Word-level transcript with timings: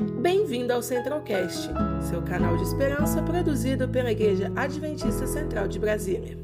Bem-vindo 0.00 0.72
ao 0.72 0.82
Centralcast, 0.82 1.68
seu 2.08 2.22
canal 2.22 2.56
de 2.56 2.62
esperança 2.62 3.22
produzido 3.22 3.86
pela 3.86 4.10
Igreja 4.10 4.50
Adventista 4.56 5.26
Central 5.26 5.68
de 5.68 5.78
Brasília. 5.78 6.38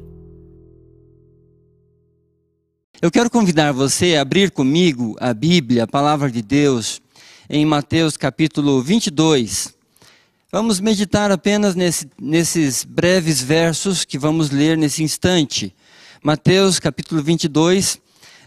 Eu 3.01 3.09
quero 3.09 3.31
convidar 3.31 3.71
você 3.71 4.15
a 4.15 4.21
abrir 4.21 4.51
comigo 4.51 5.15
a 5.19 5.33
Bíblia, 5.33 5.85
a 5.85 5.87
palavra 5.87 6.29
de 6.29 6.43
Deus, 6.43 7.01
em 7.49 7.65
Mateus 7.65 8.15
capítulo 8.15 8.79
22. 8.79 9.73
Vamos 10.51 10.79
meditar 10.79 11.31
apenas 11.31 11.73
nesse, 11.73 12.07
nesses 12.21 12.83
breves 12.83 13.41
versos 13.41 14.05
que 14.05 14.19
vamos 14.19 14.51
ler 14.51 14.77
nesse 14.77 15.01
instante. 15.01 15.75
Mateus 16.23 16.77
capítulo 16.79 17.23
22. 17.23 17.99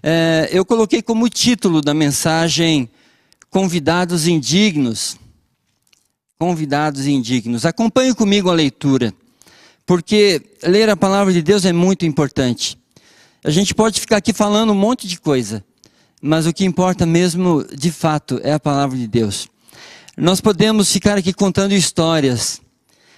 É, 0.04 0.48
eu 0.52 0.64
coloquei 0.64 1.02
como 1.02 1.28
título 1.28 1.80
da 1.80 1.92
mensagem 1.92 2.88
Convidados 3.50 4.28
Indignos. 4.28 5.16
Convidados 6.38 7.08
Indignos. 7.08 7.66
Acompanhe 7.66 8.14
comigo 8.14 8.48
a 8.48 8.54
leitura, 8.54 9.12
porque 9.84 10.40
ler 10.62 10.88
a 10.88 10.96
palavra 10.96 11.32
de 11.32 11.42
Deus 11.42 11.64
é 11.64 11.72
muito 11.72 12.06
importante. 12.06 12.78
A 13.42 13.50
gente 13.50 13.74
pode 13.74 14.00
ficar 14.00 14.18
aqui 14.18 14.32
falando 14.32 14.70
um 14.70 14.76
monte 14.76 15.08
de 15.08 15.18
coisa, 15.18 15.64
mas 16.22 16.46
o 16.46 16.52
que 16.52 16.64
importa 16.64 17.04
mesmo, 17.04 17.64
de 17.76 17.90
fato, 17.90 18.40
é 18.44 18.52
a 18.52 18.60
palavra 18.60 18.96
de 18.96 19.08
Deus. 19.08 19.48
Nós 20.16 20.40
podemos 20.40 20.92
ficar 20.92 21.18
aqui 21.18 21.32
contando 21.32 21.72
histórias, 21.72 22.60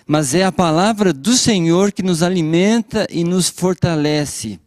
mas 0.06 0.34
é 0.34 0.44
a 0.44 0.52
palavra 0.52 1.12
do 1.12 1.36
Senhor 1.36 1.92
que 1.92 2.02
nos 2.02 2.22
alimenta 2.22 3.06
e 3.10 3.22
nos 3.22 3.50
fortalece. 3.50 4.58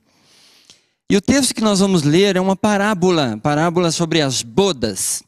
E 1.09 1.17
o 1.17 1.21
texto 1.21 1.55
que 1.55 1.61
nós 1.61 1.79
vamos 1.79 2.03
ler 2.03 2.35
é 2.35 2.41
uma 2.41 2.55
parábola, 2.55 3.39
parábola 3.41 3.89
sobre 3.89 4.21
as 4.21 4.43
bodas. 4.43 5.24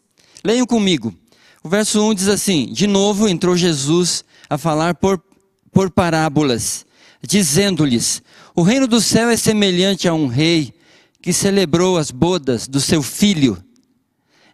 Leiam 0.48 0.66
comigo. 0.66 1.14
O 1.64 1.70
verso 1.70 2.02
1 2.02 2.14
diz 2.16 2.28
assim: 2.30 2.72
De 2.72 2.88
novo 2.88 3.28
entrou 3.28 3.58
Jesus 3.58 4.24
a 4.50 4.58
falar 4.58 4.96
por, 4.96 5.22
por 5.72 5.92
parábolas, 5.92 6.86
dizendo-lhes: 7.22 8.24
O 8.56 8.62
reino 8.62 8.88
do 8.88 9.02
céu 9.02 9.30
é 9.30 9.38
semelhante 9.38 10.08
a 10.08 10.14
um 10.14 10.28
rei 10.28 10.74
que 11.22 11.34
celebrou 11.34 11.98
as 11.98 12.10
bodas 12.10 12.68
do 12.68 12.80
seu 12.80 13.04
filho 13.04 13.62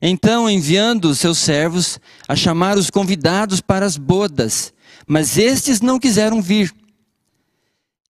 então, 0.06 0.50
enviando 0.50 1.06
os 1.06 1.20
seus 1.20 1.38
servos 1.38 1.98
a 2.28 2.36
chamar 2.36 2.78
os 2.78 2.90
convidados 2.90 3.62
para 3.62 3.86
as 3.86 3.96
bodas, 3.96 4.74
mas 5.08 5.38
estes 5.38 5.80
não 5.80 5.98
quiseram 5.98 6.42
vir. 6.42 6.74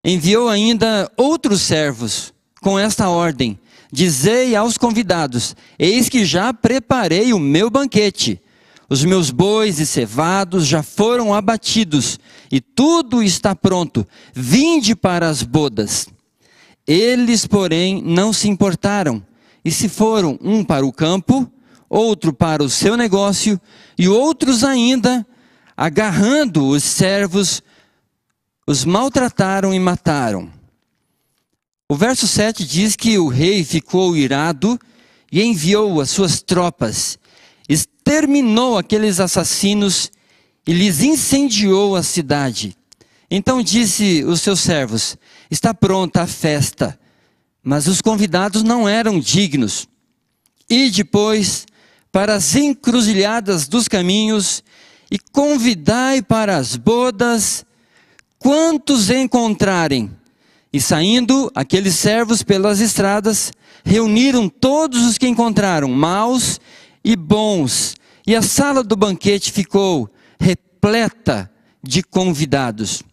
Enviou 0.03 0.49
ainda 0.49 1.07
outros 1.15 1.61
servos 1.61 2.33
com 2.63 2.79
esta 2.79 3.09
ordem: 3.09 3.59
Dizei 3.93 4.55
aos 4.55 4.75
convidados: 4.75 5.55
Eis 5.77 6.09
que 6.09 6.25
já 6.25 6.51
preparei 6.51 7.31
o 7.31 7.37
meu 7.37 7.69
banquete. 7.69 8.41
Os 8.89 9.05
meus 9.05 9.29
bois 9.29 9.79
e 9.79 9.85
cevados 9.85 10.65
já 10.65 10.81
foram 10.81 11.31
abatidos, 11.31 12.19
e 12.51 12.59
tudo 12.59 13.21
está 13.21 13.55
pronto. 13.55 14.03
Vinde 14.33 14.95
para 14.95 15.29
as 15.29 15.43
bodas. 15.43 16.07
Eles, 16.87 17.45
porém, 17.45 18.01
não 18.01 18.33
se 18.33 18.49
importaram, 18.49 19.23
e 19.63 19.69
se 19.69 19.87
foram 19.87 20.39
um 20.41 20.63
para 20.63 20.83
o 20.83 20.91
campo, 20.91 21.47
outro 21.87 22.33
para 22.33 22.63
o 22.63 22.69
seu 22.71 22.97
negócio, 22.97 23.61
e 23.95 24.09
outros 24.09 24.63
ainda, 24.63 25.23
agarrando 25.77 26.65
os 26.65 26.83
servos, 26.83 27.61
os 28.65 28.85
maltrataram 28.85 29.71
e 29.71 29.79
mataram. 29.79 30.62
O 31.89 31.95
verso 31.95 32.27
7 32.27 32.65
diz 32.65 32.95
que 32.95 33.17
o 33.17 33.27
rei 33.27 33.63
ficou 33.63 34.15
irado 34.15 34.79
e 35.31 35.43
enviou 35.43 35.99
as 35.99 36.09
suas 36.09 36.41
tropas, 36.41 37.19
exterminou 37.67 38.77
aqueles 38.77 39.19
assassinos 39.19 40.11
e 40.65 40.73
lhes 40.73 41.01
incendiou 41.01 41.95
a 41.95 42.03
cidade. 42.03 42.75
Então 43.29 43.61
disse 43.61 44.23
os 44.23 44.41
seus 44.41 44.61
servos: 44.61 45.17
Está 45.49 45.73
pronta 45.73 46.21
a 46.21 46.27
festa. 46.27 46.97
Mas 47.61 47.87
os 47.87 48.01
convidados 48.01 48.61
não 48.61 48.87
eram 48.87 49.19
dignos. 49.19 49.87
E 50.69 50.89
depois 50.89 51.65
para 52.11 52.35
as 52.35 52.55
encruzilhadas 52.55 53.67
dos 53.67 53.87
caminhos 53.87 54.63
e 55.09 55.17
convidai 55.17 56.21
para 56.21 56.57
as 56.57 56.75
bodas 56.75 57.65
quantos 58.37 59.09
encontrarem. 59.09 60.11
E 60.73 60.81
saindo 60.81 61.51
aqueles 61.53 61.93
servos 61.95 62.41
pelas 62.41 62.79
estradas, 62.79 63.53
reuniram 63.85 64.49
todos 64.49 65.05
os 65.05 65.19
que 65.19 65.27
encontraram, 65.27 65.87
maus 65.89 66.59
e 67.03 67.15
bons, 67.15 67.95
e 68.25 68.35
a 68.35 68.41
sala 68.41 68.83
do 68.83 68.95
banquete 68.95 69.51
ficou 69.51 70.09
repleta 70.39 71.51
de 71.83 72.01
convidados. 72.01 73.03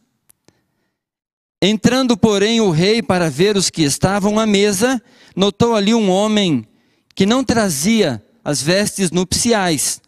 Entrando, 1.62 2.16
porém, 2.16 2.60
o 2.60 2.71
rei 2.71 3.03
para 3.03 3.28
ver 3.28 3.56
os 3.56 3.69
que 3.69 3.82
estavam 3.82 4.38
à 4.38 4.47
mesa, 4.47 5.03
notou 5.37 5.75
ali 5.75 5.94
um 5.94 6.09
homem 6.09 6.66
que 7.15 7.27
não 7.27 7.44
trazia 7.44 8.25
as 8.42 8.62
vestes 8.62 9.10
nupciais. 9.10 10.00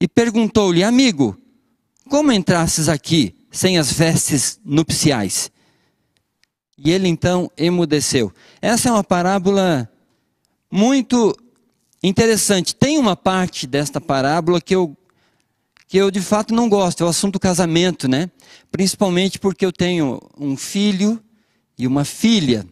E 0.00 0.06
perguntou-lhe, 0.06 0.84
amigo, 0.84 1.36
como 2.08 2.30
entrasses 2.30 2.88
aqui 2.88 3.34
sem 3.50 3.78
as 3.78 3.92
vestes 3.92 4.60
nupciais? 4.64 5.51
E 6.84 6.90
ele 6.90 7.06
então 7.06 7.50
emudeceu. 7.56 8.32
Essa 8.60 8.88
é 8.88 8.92
uma 8.92 9.04
parábola 9.04 9.88
muito 10.70 11.36
interessante. 12.02 12.74
Tem 12.74 12.98
uma 12.98 13.14
parte 13.14 13.66
desta 13.66 14.00
parábola 14.00 14.60
que 14.60 14.74
eu 14.74 14.96
que 15.86 15.98
eu 15.98 16.10
de 16.10 16.22
fato 16.22 16.54
não 16.54 16.70
gosto, 16.70 17.02
é 17.02 17.06
o 17.06 17.10
assunto 17.10 17.34
do 17.34 17.38
casamento, 17.38 18.08
né? 18.08 18.30
Principalmente 18.70 19.38
porque 19.38 19.64
eu 19.64 19.70
tenho 19.70 20.18
um 20.38 20.56
filho 20.56 21.22
e 21.78 21.86
uma 21.86 22.02
filha. 22.02 22.66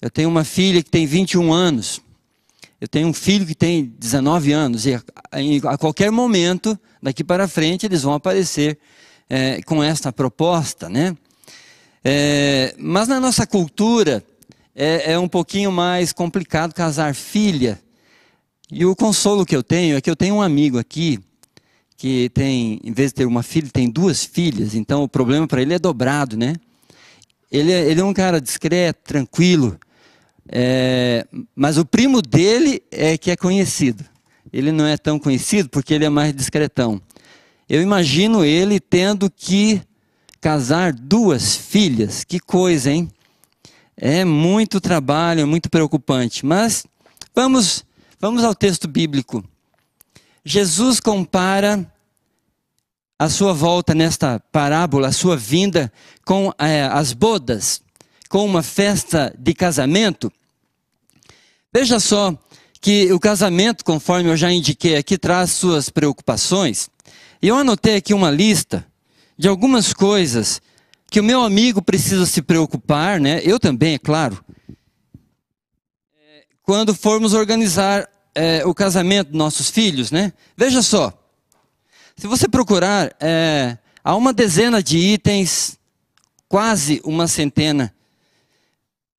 Eu 0.00 0.10
tenho 0.10 0.28
uma 0.28 0.42
filha 0.42 0.82
que 0.82 0.90
tem 0.90 1.06
21 1.06 1.52
anos. 1.52 2.00
Eu 2.80 2.88
tenho 2.88 3.06
um 3.06 3.12
filho 3.12 3.46
que 3.46 3.54
tem 3.54 3.84
19 3.96 4.50
anos 4.50 4.86
e 4.86 4.94
a, 4.94 5.78
qualquer 5.78 6.10
momento, 6.10 6.76
daqui 7.00 7.22
para 7.22 7.46
frente, 7.46 7.86
eles 7.86 8.02
vão 8.02 8.14
aparecer 8.14 8.76
é, 9.30 9.62
com 9.62 9.80
esta 9.80 10.12
proposta, 10.12 10.88
né? 10.88 11.16
É, 12.04 12.74
mas 12.78 13.06
na 13.06 13.20
nossa 13.20 13.46
cultura 13.46 14.24
é, 14.74 15.12
é 15.12 15.18
um 15.18 15.28
pouquinho 15.28 15.70
mais 15.70 16.12
complicado 16.12 16.74
casar 16.74 17.14
filha. 17.14 17.80
E 18.70 18.84
o 18.84 18.96
consolo 18.96 19.44
que 19.44 19.54
eu 19.54 19.62
tenho 19.62 19.96
é 19.96 20.00
que 20.00 20.10
eu 20.10 20.16
tenho 20.16 20.36
um 20.36 20.42
amigo 20.42 20.78
aqui 20.78 21.20
que 21.96 22.30
tem, 22.30 22.80
em 22.82 22.92
vez 22.92 23.10
de 23.10 23.14
ter 23.14 23.26
uma 23.26 23.44
filha, 23.44 23.68
tem 23.72 23.88
duas 23.88 24.24
filhas. 24.24 24.74
Então 24.74 25.04
o 25.04 25.08
problema 25.08 25.46
para 25.46 25.62
ele 25.62 25.74
é 25.74 25.78
dobrado, 25.78 26.36
né? 26.36 26.56
Ele 27.50 27.70
é, 27.70 27.88
ele 27.88 28.00
é 28.00 28.04
um 28.04 28.14
cara 28.14 28.40
discreto, 28.40 29.00
tranquilo. 29.04 29.78
É, 30.48 31.24
mas 31.54 31.78
o 31.78 31.84
primo 31.84 32.20
dele 32.20 32.82
é 32.90 33.16
que 33.16 33.30
é 33.30 33.36
conhecido. 33.36 34.04
Ele 34.52 34.72
não 34.72 34.86
é 34.86 34.96
tão 34.96 35.18
conhecido 35.18 35.68
porque 35.68 35.94
ele 35.94 36.04
é 36.04 36.08
mais 36.08 36.34
discretão. 36.34 37.00
Eu 37.68 37.80
imagino 37.80 38.44
ele 38.44 38.80
tendo 38.80 39.30
que 39.30 39.80
casar 40.42 40.92
duas 40.92 41.56
filhas. 41.56 42.22
Que 42.22 42.38
coisa, 42.38 42.90
hein? 42.90 43.10
É 43.96 44.26
muito 44.26 44.78
trabalho, 44.78 45.40
é 45.40 45.44
muito 45.46 45.70
preocupante. 45.70 46.44
Mas 46.44 46.84
vamos, 47.34 47.82
vamos 48.20 48.44
ao 48.44 48.54
texto 48.54 48.86
bíblico. 48.86 49.42
Jesus 50.44 51.00
compara 51.00 51.90
a 53.18 53.30
sua 53.30 53.54
volta 53.54 53.94
nesta 53.94 54.38
parábola, 54.52 55.08
a 55.08 55.12
sua 55.12 55.36
vinda 55.36 55.90
com 56.26 56.52
é, 56.58 56.82
as 56.82 57.14
bodas 57.14 57.80
com 58.32 58.46
uma 58.46 58.62
festa 58.62 59.30
de 59.38 59.52
casamento, 59.52 60.32
veja 61.70 62.00
só 62.00 62.34
que 62.80 63.12
o 63.12 63.20
casamento, 63.20 63.84
conforme 63.84 64.30
eu 64.30 64.36
já 64.38 64.50
indiquei 64.50 64.96
aqui, 64.96 65.18
traz 65.18 65.50
suas 65.50 65.90
preocupações. 65.90 66.88
E 67.42 67.48
eu 67.48 67.56
anotei 67.56 67.96
aqui 67.96 68.14
uma 68.14 68.30
lista 68.30 68.86
de 69.36 69.48
algumas 69.48 69.92
coisas 69.92 70.60
que 71.10 71.20
o 71.20 71.24
meu 71.24 71.42
amigo 71.42 71.82
precisa 71.82 72.26
se 72.26 72.40
preocupar, 72.40 73.20
né? 73.20 73.40
Eu 73.44 73.60
também, 73.60 73.94
é 73.94 73.98
claro. 73.98 74.42
É, 76.16 76.44
quando 76.62 76.94
formos 76.94 77.34
organizar 77.34 78.08
é, 78.34 78.64
o 78.64 78.74
casamento 78.74 79.28
dos 79.28 79.38
nossos 79.38 79.70
filhos, 79.70 80.10
né? 80.10 80.32
Veja 80.56 80.82
só, 80.82 81.12
se 82.16 82.26
você 82.26 82.48
procurar, 82.48 83.14
é, 83.20 83.76
há 84.02 84.16
uma 84.16 84.32
dezena 84.32 84.82
de 84.82 84.98
itens, 84.98 85.78
quase 86.48 87.00
uma 87.04 87.26
centena 87.26 87.94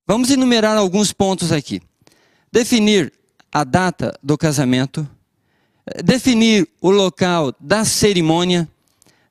Vamos 0.06 0.30
enumerar 0.30 0.76
alguns 0.76 1.14
pontos 1.14 1.50
aqui. 1.50 1.80
Definir 2.52 3.10
a 3.50 3.64
data 3.64 4.12
do 4.22 4.36
casamento, 4.36 5.08
definir 6.04 6.68
o 6.78 6.90
local 6.90 7.54
da 7.58 7.86
cerimônia 7.86 8.68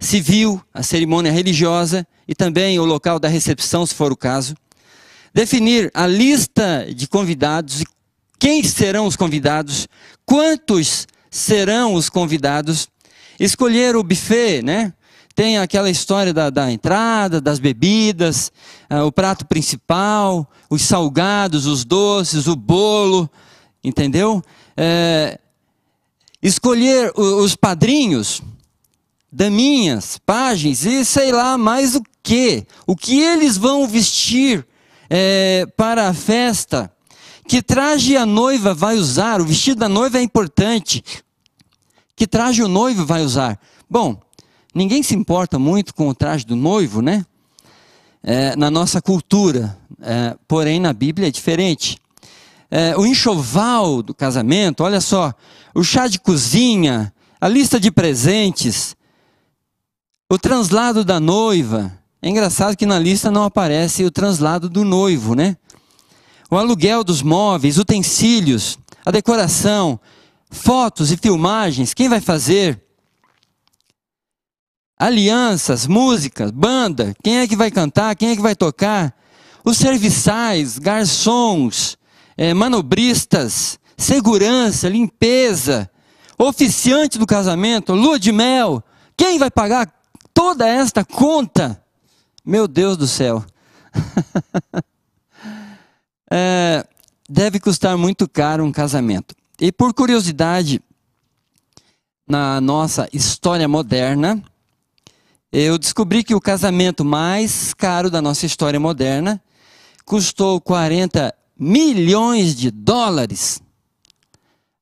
civil, 0.04 0.62
a 0.74 0.84
cerimônia 0.84 1.32
religiosa 1.32 2.06
e 2.28 2.36
também 2.36 2.80
o 2.80 2.86
local 2.86 3.20
da 3.20 3.28
recepção, 3.28 3.86
se 3.86 3.96
for 3.96 4.12
o 4.12 4.18
caso. 4.18 4.56
Definir 5.34 5.90
a 5.94 6.06
lista 6.06 6.88
de 6.94 7.08
convidados 7.08 7.82
e 7.82 7.86
quem 8.38 8.62
serão 8.64 9.08
os 9.08 9.16
convidados, 9.16 9.88
quantos 10.26 11.08
serão 11.32 11.94
os 11.94 12.10
convidados. 12.10 12.88
Escolher 13.40 13.96
o 13.96 14.04
buffet, 14.04 14.62
né? 14.62 14.94
Tem 15.36 15.58
aquela 15.58 15.90
história 15.90 16.32
da, 16.32 16.52
da 16.52 16.72
entrada, 16.72 17.42
das 17.42 17.58
bebidas, 17.58 18.52
uh, 18.92 19.06
o 19.06 19.12
prato 19.12 19.46
principal, 19.48 20.48
os 20.70 20.84
salgados, 20.84 21.66
os 21.66 21.84
doces, 21.84 22.46
o 22.46 22.56
bolo, 22.56 23.28
entendeu? 23.84 24.44
É, 24.78 25.40
escolher 26.42 27.12
os 27.16 27.56
padrinhos, 27.56 28.44
daminhas, 29.34 30.20
páginas 30.24 30.86
e 30.86 31.04
sei 31.04 31.32
lá 31.32 31.58
mais 31.58 31.96
o 31.96 32.04
que. 32.22 32.66
O 32.86 32.96
que 32.96 33.20
eles 33.20 33.58
vão 33.58 33.88
vestir 33.88 34.66
é, 35.10 35.66
para 35.76 36.08
a 36.08 36.14
festa. 36.14 36.92
Que 37.48 37.62
traje 37.62 38.16
a 38.16 38.26
noiva 38.26 38.74
vai 38.74 38.96
usar? 38.96 39.42
O 39.42 39.46
vestido 39.46 39.80
da 39.80 39.90
noiva 39.90 40.20
é 40.20 40.22
importante. 40.22 41.04
Que 42.16 42.28
traje 42.28 42.62
o 42.62 42.68
noivo 42.68 43.06
vai 43.06 43.24
usar? 43.24 43.60
Bom, 43.90 44.22
ninguém 44.74 45.02
se 45.02 45.16
importa 45.16 45.58
muito 45.58 45.94
com 45.96 46.08
o 46.08 46.16
traje 46.16 46.46
do 46.46 46.56
noivo, 46.56 47.02
né? 47.02 47.26
É, 48.22 48.56
na 48.56 48.72
nossa 48.72 49.02
cultura, 49.02 49.78
é, 50.00 50.38
porém 50.48 50.80
na 50.80 50.94
Bíblia 50.94 51.28
é 51.28 51.32
diferente. 51.32 51.98
É, 52.72 52.96
o 52.96 53.06
enxoval 53.06 54.02
do 54.02 54.14
casamento, 54.14 54.84
olha 54.84 55.02
só, 55.02 55.34
o 55.76 55.84
chá 55.84 56.08
de 56.08 56.20
cozinha, 56.20 57.14
a 57.42 57.48
lista 57.48 57.80
de 57.80 57.92
presentes, 57.92 58.96
o 60.34 60.40
translado 60.40 61.06
da 61.06 61.20
noiva. 61.20 61.94
É 62.20 62.28
engraçado 62.28 62.76
que 62.76 62.88
na 62.88 62.98
lista 62.98 63.30
não 63.30 63.44
aparece 63.44 64.04
o 64.04 64.10
translado 64.10 64.68
do 64.68 64.84
noivo, 64.84 65.36
né? 65.36 65.56
O 66.50 66.58
aluguel 66.58 67.04
dos 67.04 67.22
móveis, 67.22 67.78
utensílios, 67.78 68.80
a 69.06 69.12
decoração, 69.12 70.00
fotos 70.50 71.12
e 71.12 71.18
filmagens, 71.18 71.94
quem 71.94 72.10
vai 72.10 72.20
fazer? 72.20 72.82
Alianças, 74.98 75.86
músicas, 75.86 76.50
banda, 76.50 77.14
quem 77.24 77.38
é 77.38 77.48
que 77.48 77.56
vai 77.56 77.70
cantar, 77.70 78.16
quem 78.16 78.30
é 78.30 78.36
que 78.36 78.42
vai 78.42 78.56
tocar? 78.56 79.16
Os 79.64 79.78
serviçais, 79.78 80.80
garçons, 80.80 81.96
é, 82.36 82.56
manobristas, 82.56 83.78
segurança, 83.96 84.90
limpeza, 84.90 85.88
oficiante 86.40 87.20
do 87.20 87.28
casamento, 87.28 87.94
lua 87.94 88.18
de 88.18 88.32
mel. 88.32 88.84
Quem 89.16 89.38
vai 89.38 89.52
pagar 89.52 90.03
toda 90.34 90.68
esta 90.68 91.06
conta? 91.06 91.82
Meu 92.44 92.68
Deus 92.68 92.98
do 92.98 93.08
céu. 93.08 93.44
é, 96.30 96.86
deve 97.30 97.60
custar 97.60 97.98
muito 97.98 98.28
caro 98.28 98.66
um 98.66 98.72
casamento. 98.72 99.36
E 99.60 99.72
por 99.72 99.94
curiosidade, 99.94 100.82
na 102.28 102.60
nossa 102.60 103.08
história 103.14 103.68
moderna, 103.68 104.44
eu 105.52 105.78
descobri 105.78 106.24
que 106.24 106.34
o 106.34 106.42
casamento 106.42 107.06
mais 107.06 107.74
caro 107.74 108.10
da 108.10 108.22
nossa 108.22 108.46
história 108.46 108.80
moderna 108.80 109.42
custou 110.06 110.60
40 110.60 111.34
milhões 111.58 112.56
de 112.56 112.72
dólares. 112.72 113.62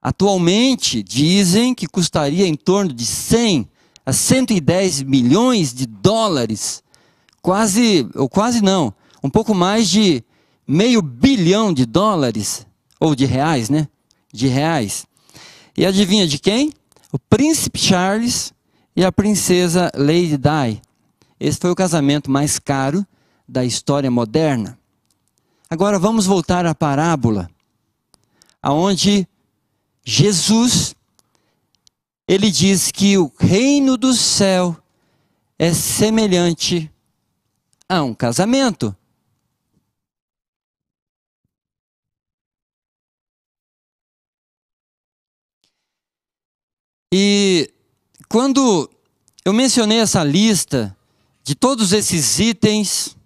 Atualmente, 0.02 1.04
dizem 1.04 1.76
que 1.76 1.88
custaria 1.88 2.48
em 2.48 2.56
torno 2.56 2.94
de 2.94 3.06
100 3.06 3.71
a 4.06 4.14
110 4.14 5.04
milhões 5.04 5.74
de 5.74 5.86
dólares. 5.86 6.84
Quase, 7.42 8.08
ou 8.16 8.30
quase 8.30 8.62
não, 8.62 8.94
um 9.24 9.30
pouco 9.30 9.54
mais 9.54 9.90
de 9.90 10.24
meio 10.68 11.02
bilhão 11.02 11.74
de 11.74 11.86
dólares, 11.86 12.66
ou 13.00 13.16
de 13.16 13.26
reais, 13.26 13.70
né? 13.70 13.88
De 14.32 14.48
reais. 14.48 15.06
E 15.76 15.86
adivinha 15.86 16.28
de 16.28 16.38
quem? 16.38 16.72
O 17.12 17.20
príncipe 17.20 17.80
Charles 17.80 18.54
e 18.96 19.04
a 19.04 19.12
princesa 19.12 19.92
Lady 19.96 20.38
Di. 20.38 20.82
Esse 21.40 21.60
foi 21.60 21.72
o 21.72 21.76
casamento 21.76 22.30
mais 22.30 22.60
caro 22.60 23.06
da 23.48 23.66
história 23.66 24.12
moderna. 24.12 24.78
Agora 25.70 25.98
vamos 25.98 26.26
voltar 26.26 26.66
à 26.66 26.76
parábola, 26.76 27.50
aonde 28.62 29.28
Jesus 30.04 30.96
ele 32.28 32.50
diz 32.50 32.92
que 32.92 33.18
o 33.18 33.32
reino 33.38 33.98
do 33.98 34.14
céu 34.14 34.78
é 35.60 35.74
semelhante 35.74 36.92
a 37.88 38.02
um 38.04 38.14
casamento. 38.14 38.96
E 47.14 47.70
quando 48.30 48.90
eu 49.44 49.52
mencionei 49.52 50.00
essa 50.00 50.24
lista 50.24 50.96
de 51.44 51.54
todos 51.54 51.92
esses 51.92 52.40
itens 52.40 53.18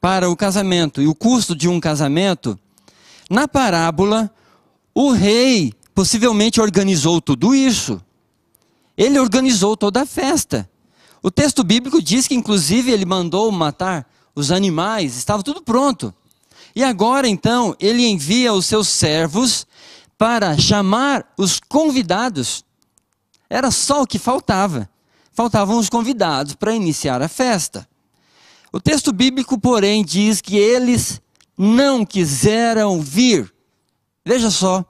para 0.00 0.30
o 0.30 0.36
casamento 0.36 1.02
e 1.02 1.08
o 1.08 1.14
custo 1.14 1.56
de 1.56 1.68
um 1.68 1.80
casamento, 1.80 2.58
na 3.28 3.48
parábola, 3.48 4.32
o 4.94 5.10
rei 5.10 5.72
possivelmente 5.94 6.60
organizou 6.60 7.20
tudo 7.20 7.54
isso. 7.54 8.00
Ele 8.96 9.18
organizou 9.18 9.76
toda 9.76 10.02
a 10.02 10.06
festa. 10.06 10.68
O 11.22 11.30
texto 11.30 11.64
bíblico 11.64 12.02
diz 12.02 12.28
que, 12.28 12.34
inclusive, 12.34 12.90
ele 12.90 13.04
mandou 13.04 13.50
matar 13.50 14.06
os 14.34 14.50
animais, 14.50 15.16
estava 15.16 15.42
tudo 15.42 15.62
pronto. 15.62 16.14
E 16.76 16.82
agora, 16.82 17.28
então, 17.28 17.74
ele 17.78 18.06
envia 18.06 18.52
os 18.52 18.66
seus 18.66 18.88
servos 18.88 19.66
para 20.18 20.58
chamar 20.58 21.32
os 21.38 21.60
convidados. 21.60 22.64
Era 23.48 23.70
só 23.70 24.02
o 24.02 24.06
que 24.06 24.18
faltava. 24.18 24.88
Faltavam 25.32 25.78
os 25.78 25.88
convidados 25.88 26.54
para 26.54 26.74
iniciar 26.74 27.22
a 27.22 27.28
festa. 27.28 27.88
O 28.72 28.80
texto 28.80 29.12
bíblico, 29.12 29.58
porém, 29.58 30.04
diz 30.04 30.40
que 30.40 30.56
eles 30.56 31.20
não 31.56 32.04
quiseram 32.04 33.00
vir. 33.00 33.52
Veja 34.24 34.50
só, 34.50 34.84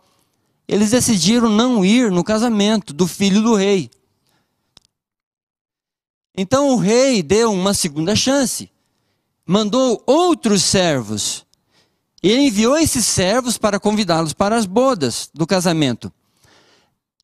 eles 0.67 0.91
decidiram 0.91 1.49
não 1.49 1.85
ir 1.85 2.11
no 2.11 2.25
casamento 2.25 2.93
do 2.93 3.07
filho 3.07 3.43
do 3.43 3.55
rei. 3.55 3.91
Então 6.37 6.71
o 6.71 6.77
rei 6.77 7.23
deu 7.23 7.53
uma 7.53 7.75
segunda 7.75 8.17
chance, 8.17 8.71
mandou 9.47 10.03
outros 10.07 10.63
servos. 10.63 11.47
Ele 12.23 12.49
enviou 12.49 12.77
esses 12.77 13.07
servos 13.07 13.59
para 13.59 13.79
convidá-los 13.79 14.33
para 14.33 14.57
as 14.57 14.67
bodas 14.67 15.31
do 15.33 15.47
casamento. 15.47 16.13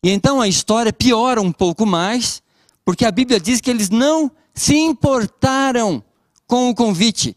E 0.03 0.11
então 0.11 0.41
a 0.41 0.47
história 0.47 0.93
piora 0.93 1.41
um 1.41 1.53
pouco 1.53 1.85
mais, 1.85 2.43
porque 2.85 3.05
a 3.05 3.11
Bíblia 3.11 3.41
diz 3.41 3.61
que 3.61 3.71
eles 3.71 3.91
não 3.91 4.31
se 4.55 4.77
importaram 4.77 6.03
com 6.47 6.69
o 6.69 6.75
convite. 6.75 7.37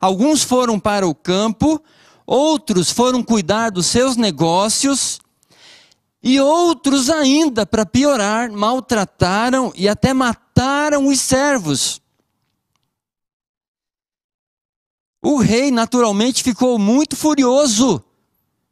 Alguns 0.00 0.42
foram 0.42 0.78
para 0.78 1.06
o 1.06 1.14
campo, 1.14 1.82
outros 2.26 2.90
foram 2.90 3.22
cuidar 3.22 3.70
dos 3.70 3.86
seus 3.86 4.16
negócios, 4.16 5.20
e 6.22 6.40
outros 6.40 7.08
ainda, 7.08 7.64
para 7.64 7.86
piorar, 7.86 8.50
maltrataram 8.50 9.72
e 9.76 9.88
até 9.88 10.12
mataram 10.12 11.06
os 11.06 11.20
servos. 11.20 12.00
O 15.22 15.36
rei 15.36 15.70
naturalmente 15.70 16.42
ficou 16.42 16.80
muito 16.80 17.14
furioso. 17.14 18.02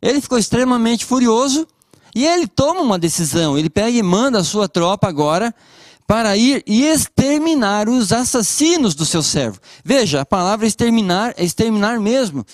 Ele 0.03 0.21
ficou 0.21 0.37
extremamente 0.37 1.05
furioso 1.05 1.67
e 2.15 2.27
ele 2.27 2.49
toma 2.49 2.81
uma 2.81 2.99
decisão. 2.99 3.57
Ele 3.57 3.71
pega 3.71 3.97
e 3.97 4.03
manda 4.03 4.39
a 4.39 4.45
sua 4.45 4.69
tropa 4.69 5.09
agora 5.09 5.55
para 6.07 6.37
ir 6.37 6.63
e 6.67 6.85
exterminar 6.85 7.89
os 7.89 8.13
assassinos 8.13 8.95
do 8.95 9.07
seu 9.07 9.23
servo. 9.23 9.61
Veja, 9.85 10.21
a 10.21 10.27
palavra 10.27 10.67
exterminar 10.67 11.35
é 11.37 11.45
exterminar 11.45 12.01
mesmo. 12.01 12.45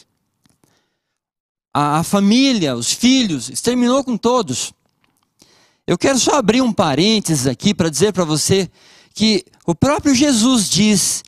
A, 1.72 1.98
a 1.98 2.02
família, 2.02 2.74
os 2.74 2.92
filhos, 2.92 3.48
exterminou 3.48 4.02
com 4.02 4.16
todos. 4.16 4.72
Eu 5.86 5.98
quero 5.98 6.18
só 6.18 6.36
abrir 6.36 6.60
um 6.60 6.72
parênteses 6.72 7.46
aqui 7.46 7.74
para 7.74 7.88
dizer 7.88 8.12
para 8.12 8.24
você 8.24 8.70
que 9.14 9.44
o 9.66 9.74
próprio 9.74 10.14
Jesus 10.14 10.68
diz 10.68 11.22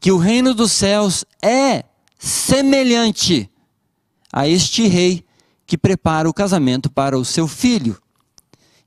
que 0.00 0.10
o 0.10 0.18
reino 0.18 0.54
dos 0.54 0.72
céus 0.72 1.24
é 1.40 1.84
semelhante 2.18 3.48
a 4.32 4.48
este 4.48 4.86
rei 4.86 5.24
que 5.66 5.78
prepara 5.78 6.28
o 6.28 6.34
casamento 6.34 6.90
para 6.90 7.18
o 7.18 7.24
seu 7.24 7.46
filho. 7.46 8.00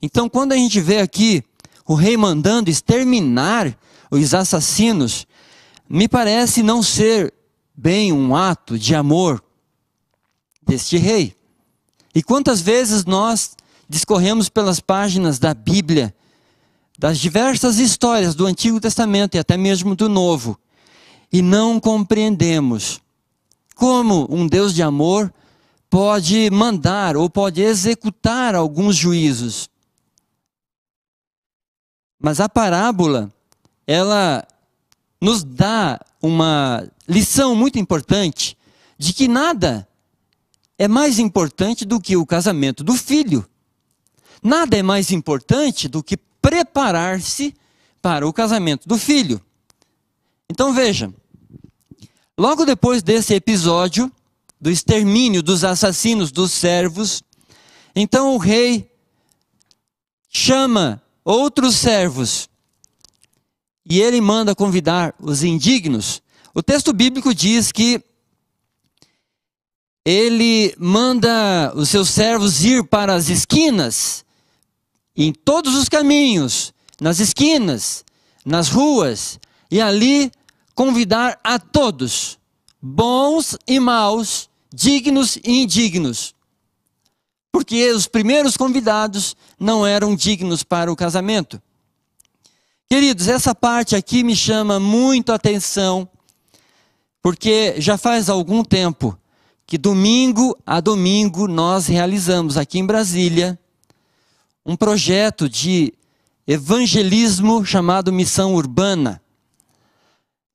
Então, 0.00 0.28
quando 0.28 0.52
a 0.52 0.56
gente 0.56 0.80
vê 0.80 0.98
aqui 0.98 1.42
o 1.86 1.94
rei 1.94 2.16
mandando 2.16 2.70
exterminar 2.70 3.76
os 4.10 4.34
assassinos, 4.34 5.26
me 5.88 6.08
parece 6.08 6.62
não 6.62 6.82
ser 6.82 7.32
bem 7.74 8.12
um 8.12 8.34
ato 8.34 8.78
de 8.78 8.94
amor 8.94 9.42
deste 10.66 10.96
rei. 10.96 11.36
E 12.14 12.22
quantas 12.22 12.60
vezes 12.60 13.04
nós 13.04 13.56
discorremos 13.88 14.48
pelas 14.48 14.80
páginas 14.80 15.38
da 15.38 15.54
Bíblia, 15.54 16.14
das 16.98 17.18
diversas 17.18 17.78
histórias 17.78 18.34
do 18.34 18.46
Antigo 18.46 18.80
Testamento 18.80 19.36
e 19.36 19.38
até 19.38 19.56
mesmo 19.56 19.94
do 19.94 20.08
Novo, 20.08 20.58
e 21.32 21.42
não 21.42 21.78
compreendemos 21.78 23.00
como 23.74 24.26
um 24.30 24.46
Deus 24.46 24.74
de 24.74 24.82
amor 24.82 25.32
pode 25.90 26.50
mandar 26.50 27.16
ou 27.16 27.28
pode 27.28 27.62
executar 27.62 28.54
alguns 28.54 28.96
juízos 28.96 29.68
Mas 32.18 32.40
a 32.40 32.48
parábola, 32.48 33.30
ela 33.86 34.46
nos 35.20 35.44
dá 35.44 36.00
uma 36.20 36.88
lição 37.06 37.54
muito 37.54 37.78
importante 37.78 38.56
de 38.98 39.12
que 39.12 39.28
nada 39.28 39.86
é 40.78 40.86
mais 40.86 41.18
importante 41.18 41.84
do 41.84 42.00
que 42.00 42.16
o 42.16 42.26
casamento 42.26 42.84
do 42.84 42.94
filho. 42.94 43.46
Nada 44.42 44.76
é 44.76 44.82
mais 44.82 45.10
importante 45.10 45.88
do 45.88 46.02
que 46.02 46.16
preparar-se 46.16 47.54
para 48.02 48.26
o 48.26 48.32
casamento 48.32 48.86
do 48.86 48.98
filho. 48.98 49.40
Então 50.48 50.72
veja, 50.72 51.12
logo 52.38 52.64
depois 52.64 53.02
desse 53.02 53.34
episódio 53.34 54.10
do 54.60 54.70
extermínio 54.70 55.42
dos 55.42 55.64
assassinos 55.64 56.30
dos 56.30 56.52
servos, 56.52 57.22
então 57.94 58.34
o 58.34 58.38
rei 58.38 58.90
chama 60.28 61.02
outros 61.24 61.76
servos 61.76 62.48
e 63.88 64.00
ele 64.00 64.20
manda 64.20 64.54
convidar 64.54 65.14
os 65.18 65.42
indignos. 65.42 66.22
O 66.54 66.62
texto 66.62 66.92
bíblico 66.92 67.34
diz 67.34 67.72
que 67.72 68.02
ele 70.06 70.72
manda 70.78 71.72
os 71.74 71.88
seus 71.88 72.10
servos 72.10 72.64
ir 72.64 72.84
para 72.84 73.12
as 73.12 73.28
esquinas, 73.28 74.24
em 75.16 75.32
todos 75.32 75.74
os 75.74 75.88
caminhos, 75.88 76.72
nas 77.00 77.18
esquinas, 77.18 78.04
nas 78.44 78.68
ruas, 78.68 79.40
e 79.68 79.80
ali 79.80 80.30
convidar 80.76 81.40
a 81.42 81.58
todos, 81.58 82.38
bons 82.80 83.58
e 83.66 83.80
maus, 83.80 84.48
dignos 84.72 85.38
e 85.42 85.62
indignos. 85.62 86.36
Porque 87.50 87.90
os 87.90 88.06
primeiros 88.06 88.56
convidados 88.56 89.34
não 89.58 89.84
eram 89.84 90.14
dignos 90.14 90.62
para 90.62 90.92
o 90.92 90.94
casamento. 90.94 91.60
Queridos, 92.88 93.26
essa 93.26 93.52
parte 93.52 93.96
aqui 93.96 94.22
me 94.22 94.36
chama 94.36 94.78
muito 94.78 95.32
a 95.32 95.34
atenção, 95.34 96.08
porque 97.20 97.74
já 97.78 97.98
faz 97.98 98.28
algum 98.28 98.62
tempo 98.62 99.18
que 99.66 99.76
domingo 99.76 100.56
a 100.64 100.80
domingo 100.80 101.48
nós 101.48 101.88
realizamos 101.88 102.56
aqui 102.56 102.78
em 102.78 102.86
Brasília 102.86 103.58
um 104.64 104.76
projeto 104.76 105.48
de 105.48 105.92
evangelismo 106.46 107.64
chamado 107.64 108.12
Missão 108.12 108.54
Urbana. 108.54 109.20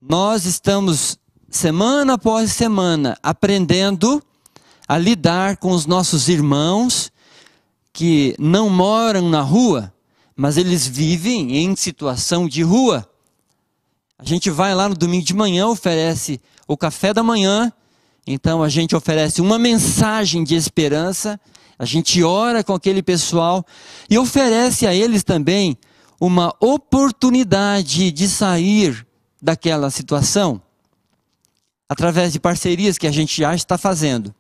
Nós 0.02 0.46
estamos 0.46 1.20
semana 1.50 2.14
após 2.14 2.54
semana 2.54 3.18
aprendendo 3.22 4.24
a 4.88 4.98
lidar 4.98 5.58
com 5.58 5.72
os 5.72 5.86
nossos 5.86 6.30
irmãos 6.30 7.12
que 7.92 8.34
não 8.40 8.70
moram 8.70 9.28
na 9.28 9.42
rua, 9.42 9.94
mas 10.36 10.56
eles 10.56 10.88
vivem 10.88 11.58
em 11.58 11.76
situação 11.76 12.48
de 12.48 12.64
rua. 12.64 13.06
A 14.18 14.24
gente 14.24 14.50
vai 14.50 14.74
lá 14.74 14.88
no 14.88 14.96
domingo 14.96 15.26
de 15.26 15.34
manhã, 15.34 15.68
oferece 15.68 16.40
o 16.66 16.78
café 16.78 17.14
da 17.14 17.22
manhã, 17.22 17.72
então 18.26 18.62
a 18.62 18.70
gente 18.70 18.96
oferece 18.96 19.42
uma 19.42 19.58
mensagem 19.58 20.44
de 20.44 20.56
esperança, 20.56 21.40
a 21.78 21.86
gente 21.86 22.24
ora 22.24 22.64
com 22.64 22.74
aquele 22.74 23.02
pessoal 23.02 23.66
e 24.10 24.18
oferece 24.18 24.86
a 24.86 24.94
eles 24.94 25.24
também 25.24 25.78
uma 26.20 26.54
oportunidade 26.60 28.12
de 28.12 28.28
sair 28.28 29.06
daquela 29.42 29.90
situação, 29.90 30.62
através 31.90 32.32
de 32.32 32.40
parcerias 32.40 32.98
que 32.98 33.08
a 33.08 33.12
gente 33.12 33.42
já 33.42 33.56
está 33.56 33.78
fazendo. 33.78 34.34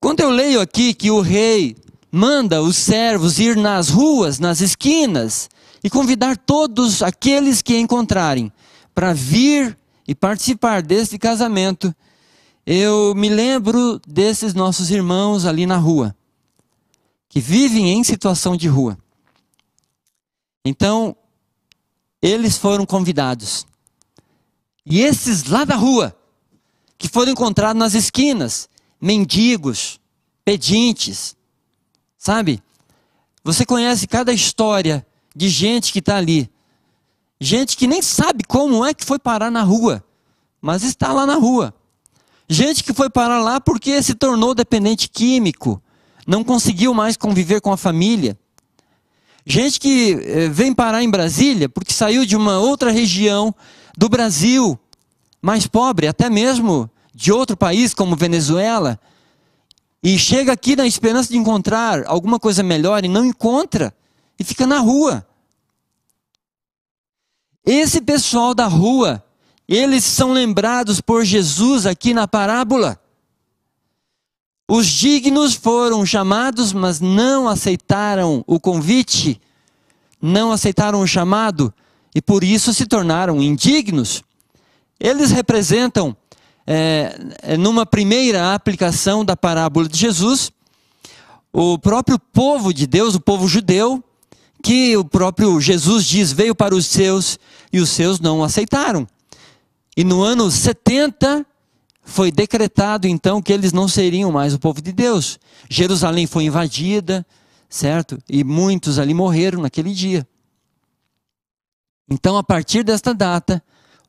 Quando 0.00 0.20
eu 0.20 0.30
leio 0.30 0.60
aqui 0.60 0.94
que 0.94 1.10
o 1.10 1.20
rei 1.20 1.76
manda 2.10 2.62
os 2.62 2.76
servos 2.76 3.38
ir 3.38 3.54
nas 3.54 3.90
ruas, 3.90 4.38
nas 4.38 4.62
esquinas, 4.62 5.50
e 5.84 5.90
convidar 5.90 6.36
todos 6.36 7.02
aqueles 7.02 7.62
que 7.62 7.78
encontrarem 7.78 8.52
para 8.94 9.12
vir 9.12 9.78
e 10.06 10.14
participar 10.14 10.82
deste 10.82 11.18
casamento, 11.18 11.94
eu 12.66 13.14
me 13.14 13.28
lembro 13.28 14.00
desses 14.06 14.54
nossos 14.54 14.90
irmãos 14.90 15.44
ali 15.44 15.66
na 15.66 15.76
rua, 15.76 16.14
que 17.28 17.40
vivem 17.40 17.90
em 17.90 18.04
situação 18.04 18.56
de 18.56 18.68
rua. 18.68 18.98
Então, 20.64 21.16
eles 22.20 22.56
foram 22.56 22.84
convidados. 22.84 23.66
E 24.84 25.00
esses 25.00 25.44
lá 25.44 25.64
da 25.64 25.76
rua, 25.76 26.16
que 26.98 27.08
foram 27.08 27.32
encontrados 27.32 27.78
nas 27.78 27.94
esquinas, 27.94 28.68
mendigos, 29.00 29.98
pedintes, 30.44 31.36
Sabe? 32.20 32.62
Você 33.42 33.64
conhece 33.64 34.06
cada 34.06 34.30
história 34.30 35.06
de 35.34 35.48
gente 35.48 35.90
que 35.90 36.00
está 36.00 36.18
ali. 36.18 36.50
Gente 37.40 37.78
que 37.78 37.86
nem 37.86 38.02
sabe 38.02 38.44
como 38.44 38.84
é 38.84 38.92
que 38.92 39.06
foi 39.06 39.18
parar 39.18 39.50
na 39.50 39.62
rua, 39.62 40.04
mas 40.60 40.82
está 40.82 41.14
lá 41.14 41.24
na 41.24 41.36
rua. 41.36 41.74
Gente 42.52 42.82
que 42.82 42.92
foi 42.92 43.08
parar 43.08 43.40
lá 43.40 43.60
porque 43.60 44.02
se 44.02 44.12
tornou 44.12 44.56
dependente 44.56 45.08
químico, 45.08 45.80
não 46.26 46.42
conseguiu 46.42 46.92
mais 46.92 47.16
conviver 47.16 47.60
com 47.60 47.72
a 47.72 47.76
família. 47.76 48.36
Gente 49.46 49.78
que 49.78 50.14
eh, 50.14 50.48
vem 50.48 50.74
parar 50.74 51.00
em 51.00 51.08
Brasília 51.08 51.68
porque 51.68 51.92
saiu 51.92 52.26
de 52.26 52.34
uma 52.34 52.58
outra 52.58 52.90
região 52.90 53.54
do 53.96 54.08
Brasil, 54.08 54.76
mais 55.40 55.68
pobre, 55.68 56.08
até 56.08 56.28
mesmo 56.28 56.90
de 57.14 57.30
outro 57.30 57.56
país 57.56 57.94
como 57.94 58.16
Venezuela, 58.16 58.98
e 60.02 60.18
chega 60.18 60.50
aqui 60.50 60.74
na 60.74 60.88
esperança 60.88 61.30
de 61.30 61.38
encontrar 61.38 62.04
alguma 62.04 62.40
coisa 62.40 62.64
melhor 62.64 63.04
e 63.04 63.08
não 63.08 63.24
encontra 63.24 63.94
e 64.40 64.42
fica 64.42 64.66
na 64.66 64.80
rua. 64.80 65.24
Esse 67.64 68.00
pessoal 68.00 68.56
da 68.56 68.66
rua, 68.66 69.24
eles 69.76 70.02
são 70.02 70.32
lembrados 70.32 71.00
por 71.00 71.24
Jesus 71.24 71.86
aqui 71.86 72.12
na 72.12 72.26
parábola. 72.26 73.00
Os 74.68 74.88
dignos 74.88 75.54
foram 75.54 76.04
chamados, 76.04 76.72
mas 76.72 77.00
não 77.00 77.48
aceitaram 77.48 78.42
o 78.48 78.58
convite, 78.58 79.40
não 80.20 80.50
aceitaram 80.50 81.00
o 81.00 81.06
chamado 81.06 81.72
e 82.12 82.20
por 82.20 82.42
isso 82.42 82.74
se 82.74 82.84
tornaram 82.84 83.40
indignos. 83.40 84.24
Eles 84.98 85.30
representam 85.30 86.16
é, 86.66 87.16
é, 87.40 87.56
numa 87.56 87.86
primeira 87.86 88.52
aplicação 88.52 89.24
da 89.24 89.36
parábola 89.36 89.88
de 89.88 89.96
Jesus, 89.96 90.50
o 91.52 91.78
próprio 91.78 92.18
povo 92.18 92.74
de 92.74 92.88
Deus, 92.88 93.14
o 93.14 93.20
povo 93.20 93.46
judeu, 93.46 94.02
que 94.64 94.96
o 94.96 95.04
próprio 95.04 95.60
Jesus 95.60 96.04
diz 96.04 96.32
veio 96.32 96.56
para 96.56 96.74
os 96.74 96.86
seus 96.86 97.38
e 97.72 97.78
os 97.78 97.90
seus 97.90 98.18
não 98.18 98.42
aceitaram. 98.42 99.06
E 99.96 100.04
no 100.04 100.22
ano 100.22 100.50
70 100.50 101.44
foi 102.02 102.32
decretado 102.32 103.06
então 103.06 103.42
que 103.42 103.52
eles 103.52 103.72
não 103.72 103.86
seriam 103.86 104.32
mais 104.32 104.54
o 104.54 104.58
povo 104.58 104.80
de 104.80 104.92
Deus. 104.92 105.38
Jerusalém 105.68 106.26
foi 106.26 106.44
invadida, 106.44 107.26
certo? 107.68 108.18
E 108.28 108.42
muitos 108.42 108.98
ali 108.98 109.14
morreram 109.14 109.62
naquele 109.62 109.92
dia. 109.92 110.26
Então, 112.08 112.36
a 112.36 112.42
partir 112.42 112.82
desta 112.82 113.14
data, 113.14 113.62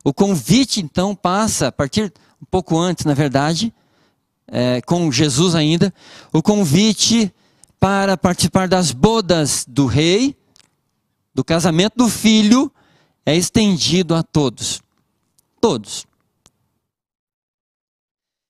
o 0.03 0.11
convite 0.11 0.81
então 0.81 1.15
passa, 1.15 1.67
a 1.67 1.71
partir 1.71 2.11
um 2.41 2.45
pouco 2.50 2.77
antes, 2.77 3.05
na 3.05 3.13
verdade, 3.13 3.71
é, 4.47 4.81
com 4.81 5.11
Jesus 5.11 5.53
ainda, 5.53 5.93
o 6.33 6.41
convite 6.41 7.31
para 7.79 8.17
participar 8.17 8.67
das 8.67 8.91
bodas 8.91 9.65
do 9.67 9.85
rei, 9.85 10.35
do 11.33 11.43
casamento 11.43 11.93
do 11.95 12.09
filho, 12.09 12.71
é 13.25 13.35
estendido 13.35 14.15
a 14.15 14.23
todos. 14.23 14.81
Todos. 15.61 16.05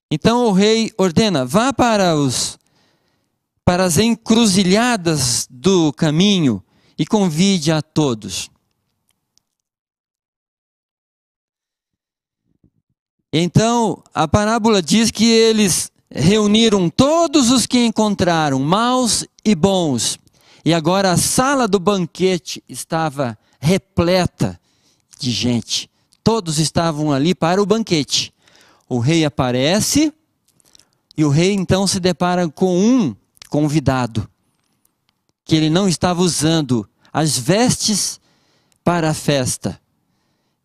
Então 0.09 0.45
o 0.45 0.51
rei 0.51 0.91
ordena: 0.97 1.45
vá 1.45 1.71
para 1.71 2.15
os 2.15 2.57
para 3.63 3.85
as 3.85 3.97
encruzilhadas 3.97 5.47
do 5.49 5.93
caminho 5.93 6.63
e 6.97 7.05
convide 7.05 7.71
a 7.71 7.81
todos. 7.81 8.49
Então, 13.33 14.03
a 14.13 14.27
parábola 14.27 14.81
diz 14.81 15.09
que 15.09 15.25
eles 15.25 15.91
reuniram 16.09 16.89
todos 16.89 17.49
os 17.49 17.65
que 17.65 17.85
encontraram, 17.85 18.59
maus 18.59 19.25
e 19.45 19.55
bons. 19.55 20.17
E 20.65 20.73
agora 20.73 21.11
a 21.11 21.17
sala 21.17 21.67
do 21.67 21.79
banquete 21.79 22.61
estava 22.67 23.37
repleta 23.59 24.59
de 25.17 25.31
gente. 25.31 25.90
Todos 26.23 26.59
estavam 26.59 27.11
ali 27.11 27.33
para 27.33 27.61
o 27.61 27.65
banquete. 27.65 28.33
O 28.87 28.99
rei 28.99 29.25
aparece 29.25 30.13
e 31.17 31.23
o 31.23 31.29
rei 31.29 31.53
então 31.53 31.87
se 31.87 31.99
depara 31.99 32.49
com 32.49 32.77
um 32.77 33.15
convidado 33.49 34.29
que 35.45 35.55
ele 35.55 35.69
não 35.69 35.87
estava 35.87 36.21
usando 36.21 36.87
as 37.11 37.37
vestes 37.37 38.19
para 38.83 39.09
a 39.09 39.13
festa. 39.13 39.79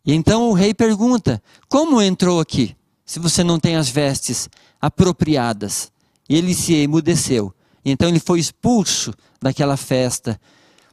E 0.05 0.13
então 0.13 0.49
o 0.49 0.53
rei 0.53 0.73
pergunta: 0.73 1.41
Como 1.67 2.01
entrou 2.01 2.39
aqui, 2.39 2.75
se 3.05 3.19
você 3.19 3.43
não 3.43 3.59
tem 3.59 3.75
as 3.75 3.89
vestes 3.89 4.49
apropriadas? 4.81 5.91
E 6.29 6.35
ele 6.35 6.53
se 6.53 6.73
emudeceu. 6.73 7.53
E 7.83 7.91
então 7.91 8.09
ele 8.09 8.19
foi 8.19 8.39
expulso 8.39 9.13
daquela 9.41 9.77
festa 9.77 10.39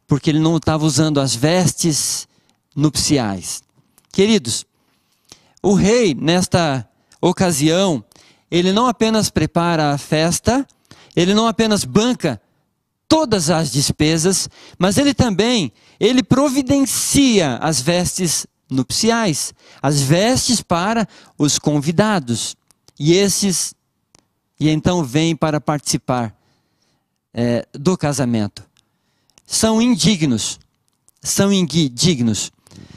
porque 0.06 0.30
ele 0.30 0.38
não 0.38 0.58
estava 0.58 0.84
usando 0.84 1.18
as 1.18 1.34
vestes 1.34 2.28
nupciais. 2.76 3.63
Queridos, 4.14 4.64
o 5.60 5.74
rei, 5.74 6.14
nesta 6.14 6.88
ocasião, 7.20 8.04
ele 8.48 8.72
não 8.72 8.86
apenas 8.86 9.28
prepara 9.28 9.90
a 9.90 9.98
festa, 9.98 10.64
ele 11.16 11.34
não 11.34 11.48
apenas 11.48 11.84
banca 11.84 12.40
todas 13.08 13.50
as 13.50 13.72
despesas, 13.72 14.48
mas 14.78 14.98
ele 14.98 15.14
também, 15.14 15.72
ele 15.98 16.22
providencia 16.22 17.56
as 17.56 17.80
vestes 17.80 18.46
nupciais, 18.70 19.52
as 19.82 20.00
vestes 20.00 20.62
para 20.62 21.08
os 21.36 21.58
convidados. 21.58 22.54
E 22.96 23.14
esses, 23.14 23.74
e 24.60 24.68
então 24.68 25.02
vêm 25.02 25.34
para 25.34 25.60
participar 25.60 26.32
é, 27.32 27.66
do 27.72 27.98
casamento. 27.98 28.64
São 29.44 29.82
indignos, 29.82 30.60
são 31.20 31.52
indignos. 31.52 32.52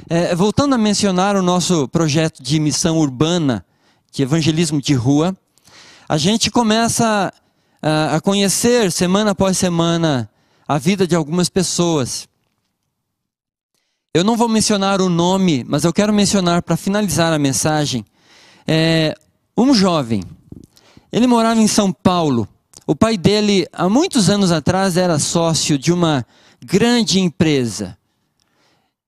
É, 0.10 0.34
voltando 0.34 0.74
a 0.74 0.78
mencionar 0.78 1.36
o 1.36 1.42
nosso 1.42 1.86
projeto 1.90 2.42
de 2.42 2.62
missão 2.62 2.98
urbana, 2.98 3.66
de 4.10 4.24
evangelismo 4.24 4.82
de 4.82 4.94
rua, 4.94 5.36
a 6.08 6.18
gente 6.18 6.50
começa 6.50 7.34
a, 7.82 8.16
a 8.16 8.22
conhecer 8.22 8.90
semana 8.90 9.32
após 9.32 9.58
semana 9.58 10.30
a 10.66 10.78
vida 10.78 11.06
de 11.06 11.14
algumas 11.14 11.50
pessoas. 11.50 12.26
Eu 14.14 14.24
não 14.24 14.38
vou 14.38 14.48
mencionar 14.48 15.02
o 15.02 15.10
nome, 15.10 15.66
mas 15.68 15.84
eu 15.84 15.92
quero 15.92 16.14
mencionar 16.14 16.62
para 16.62 16.78
finalizar 16.78 17.34
a 17.34 17.38
mensagem. 17.38 18.06
É, 18.66 19.14
um 19.58 19.74
jovem, 19.74 20.24
ele 21.12 21.28
morava 21.28 21.60
em 21.60 21.68
São 21.68 21.92
Paulo. 21.92 22.48
O 22.86 22.96
pai 22.96 23.18
dele, 23.18 23.68
há 23.74 23.90
muitos 23.90 24.30
anos 24.30 24.54
atrás, 24.54 24.96
era 24.96 25.20
sócio 25.20 25.78
de 25.78 25.92
uma 25.92 26.26
grande 26.66 27.20
empresa. 27.20 27.97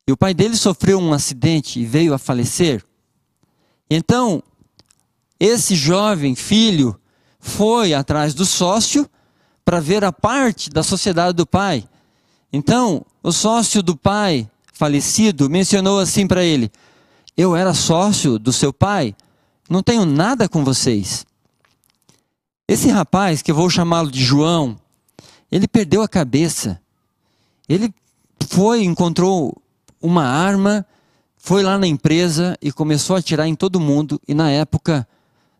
E 0.09 0.11
o 0.11 0.17
pai 0.17 0.33
dele 0.33 0.57
sofreu 0.57 0.97
um 0.97 1.13
acidente 1.13 1.79
e 1.79 1.85
veio 1.85 2.15
a 2.15 2.17
falecer. 2.17 2.83
Então, 3.87 4.41
esse 5.39 5.75
jovem 5.75 6.33
filho 6.33 6.99
foi 7.39 7.93
atrás 7.93 8.33
do 8.33 8.43
sócio 8.43 9.07
para 9.63 9.79
ver 9.79 10.03
a 10.03 10.11
parte 10.11 10.71
da 10.71 10.81
sociedade 10.81 11.33
do 11.33 11.45
pai. 11.45 11.87
Então, 12.51 13.05
o 13.21 13.31
sócio 13.31 13.83
do 13.83 13.95
pai 13.95 14.49
falecido 14.73 15.47
mencionou 15.47 15.99
assim 15.99 16.25
para 16.25 16.43
ele: 16.43 16.71
Eu 17.37 17.55
era 17.55 17.75
sócio 17.75 18.39
do 18.39 18.51
seu 18.51 18.73
pai, 18.73 19.15
não 19.69 19.83
tenho 19.83 20.07
nada 20.07 20.49
com 20.49 20.63
vocês. 20.63 21.23
Esse 22.67 22.89
rapaz, 22.89 23.43
que 23.43 23.51
eu 23.51 23.55
vou 23.55 23.69
chamá-lo 23.69 24.09
de 24.09 24.23
João, 24.23 24.75
ele 25.51 25.67
perdeu 25.67 26.01
a 26.01 26.09
cabeça. 26.09 26.81
Ele 27.67 27.93
foi, 28.47 28.83
encontrou 28.83 29.55
uma 30.01 30.23
arma, 30.23 30.85
foi 31.37 31.63
lá 31.63 31.77
na 31.77 31.87
empresa 31.87 32.57
e 32.61 32.71
começou 32.71 33.15
a 33.15 33.19
atirar 33.19 33.47
em 33.47 33.55
todo 33.55 33.79
mundo. 33.79 34.21
E 34.27 34.33
na 34.33 34.51
época, 34.51 35.07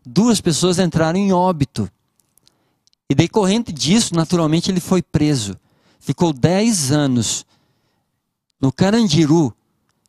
duas 0.04 0.40
pessoas 0.40 0.78
entraram 0.78 1.18
em 1.18 1.32
óbito. 1.32 1.90
E 3.08 3.14
decorrente 3.14 3.72
disso, 3.72 4.14
naturalmente, 4.14 4.70
ele 4.70 4.80
foi 4.80 5.02
preso. 5.02 5.58
Ficou 5.98 6.32
dez 6.32 6.92
anos 6.92 7.44
no 8.60 8.70
Carandiru, 8.70 9.54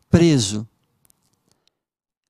preso. 0.10 0.68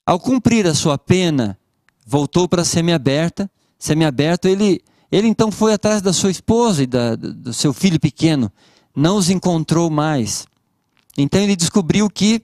Ao 0.05 0.19
cumprir 0.19 0.67
a 0.67 0.73
sua 0.73 0.97
pena, 0.97 1.57
voltou 2.05 2.47
para 2.47 2.61
a 2.61 2.65
semiaberta. 2.65 3.49
Semiaberto, 3.77 4.47
ele, 4.47 4.81
ele 5.11 5.27
então 5.27 5.51
foi 5.51 5.73
atrás 5.73 6.01
da 6.01 6.13
sua 6.13 6.31
esposa 6.31 6.83
e 6.83 6.87
da, 6.87 7.15
do 7.15 7.53
seu 7.53 7.73
filho 7.73 7.99
pequeno. 7.99 8.51
Não 8.95 9.17
os 9.17 9.29
encontrou 9.29 9.89
mais. 9.89 10.45
Então 11.17 11.41
ele 11.41 11.55
descobriu 11.55 12.09
que 12.09 12.41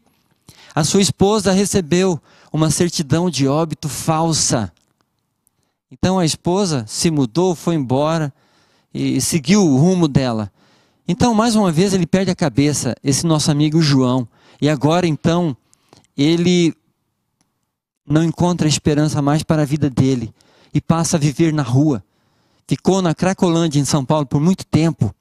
a 0.76 0.84
sua 0.84 1.02
esposa 1.02 1.52
recebeu 1.52 2.22
uma 2.52 2.70
certidão 2.70 3.30
de 3.30 3.48
óbito 3.48 3.90
falsa. 3.90 4.72
Então 5.92 6.20
a 6.20 6.26
esposa 6.26 6.86
se 6.88 7.10
mudou, 7.10 7.56
foi 7.56 7.76
embora 7.76 8.34
e 8.94 9.22
seguiu 9.22 9.66
o 9.66 9.78
rumo 9.78 10.08
dela. 10.08 10.52
Então, 11.08 11.34
mais 11.34 11.56
uma 11.56 11.72
vez, 11.72 11.94
ele 11.94 12.06
perde 12.06 12.32
a 12.32 12.36
cabeça, 12.36 12.94
esse 13.02 13.26
nosso 13.26 13.50
amigo 13.50 13.82
João. 13.82 14.28
E 14.62 14.68
agora, 14.68 15.08
então, 15.08 15.56
ele 16.18 16.74
não 18.06 18.24
encontra 18.24 18.68
esperança 18.68 19.22
mais 19.22 19.42
para 19.42 19.62
a 19.62 19.66
vida 19.66 19.90
dele 19.90 20.34
e 20.74 20.82
passa 20.82 21.16
a 21.16 21.20
viver 21.20 21.54
na 21.54 21.64
rua. 21.64 22.04
Ficou 22.68 23.02
na 23.02 23.16
Cracolândia, 23.16 23.80
em 23.80 23.86
São 23.86 24.04
Paulo, 24.04 24.26
por 24.26 24.42
muito 24.42 24.66
tempo. 24.66 25.16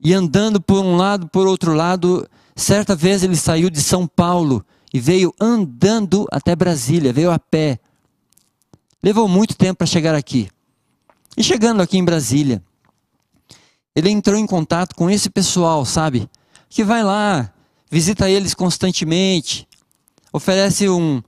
E 0.00 0.14
andando 0.14 0.60
por 0.60 0.84
um 0.84 0.96
lado, 0.96 1.28
por 1.28 1.46
outro 1.46 1.74
lado, 1.74 2.28
certa 2.54 2.94
vez 2.94 3.22
ele 3.22 3.36
saiu 3.36 3.68
de 3.68 3.80
São 3.80 4.06
Paulo 4.06 4.64
e 4.92 5.00
veio 5.00 5.34
andando 5.40 6.26
até 6.30 6.54
Brasília, 6.54 7.12
veio 7.12 7.30
a 7.30 7.38
pé. 7.38 7.78
Levou 9.02 9.28
muito 9.28 9.56
tempo 9.56 9.78
para 9.78 9.86
chegar 9.86 10.14
aqui. 10.14 10.48
E 11.36 11.42
chegando 11.42 11.80
aqui 11.80 11.98
em 11.98 12.04
Brasília, 12.04 12.62
ele 13.94 14.10
entrou 14.10 14.38
em 14.38 14.46
contato 14.46 14.94
com 14.94 15.10
esse 15.10 15.28
pessoal, 15.28 15.84
sabe? 15.84 16.28
Que 16.68 16.84
vai 16.84 17.02
lá, 17.02 17.52
visita 17.90 18.30
eles 18.30 18.54
constantemente, 18.54 19.66
oferece 20.32 20.88
um, 20.88 21.22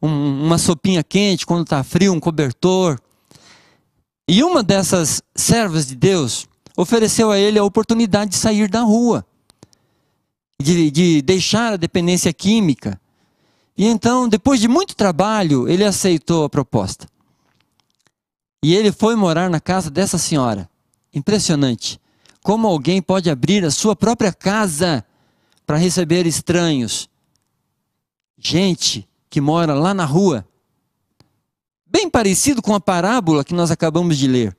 um, 0.00 0.46
uma 0.46 0.58
sopinha 0.58 1.02
quente 1.02 1.46
quando 1.46 1.64
está 1.64 1.82
frio, 1.82 2.12
um 2.12 2.20
cobertor. 2.20 3.00
E 4.28 4.42
uma 4.42 4.62
dessas 4.62 5.22
servas 5.34 5.86
de 5.86 5.96
Deus 5.96 6.48
ofereceu 6.76 7.30
a 7.30 7.38
ele 7.38 7.58
a 7.58 7.64
oportunidade 7.64 8.32
de 8.32 8.36
sair 8.36 8.68
da 8.68 8.80
rua, 8.80 9.26
de, 10.60 10.90
de 10.90 11.22
deixar 11.22 11.74
a 11.74 11.76
dependência 11.76 12.32
química. 12.32 13.00
E 13.76 13.86
então, 13.86 14.28
depois 14.28 14.60
de 14.60 14.68
muito 14.68 14.94
trabalho, 14.94 15.68
ele 15.68 15.84
aceitou 15.84 16.44
a 16.44 16.50
proposta. 16.50 17.06
E 18.62 18.74
ele 18.74 18.92
foi 18.92 19.16
morar 19.16 19.50
na 19.50 19.58
casa 19.58 19.90
dessa 19.90 20.18
senhora. 20.18 20.68
Impressionante. 21.12 22.00
Como 22.42 22.66
alguém 22.66 23.02
pode 23.02 23.28
abrir 23.28 23.64
a 23.64 23.70
sua 23.70 23.96
própria 23.96 24.32
casa 24.32 25.04
para 25.66 25.76
receber 25.76 26.26
estranhos? 26.26 27.08
Gente 28.38 29.08
que 29.28 29.40
mora 29.40 29.74
lá 29.74 29.92
na 29.92 30.04
rua. 30.04 30.46
Bem 31.86 32.08
parecido 32.08 32.62
com 32.62 32.74
a 32.74 32.80
parábola 32.80 33.44
que 33.44 33.54
nós 33.54 33.70
acabamos 33.70 34.16
de 34.16 34.26
ler. 34.26 34.56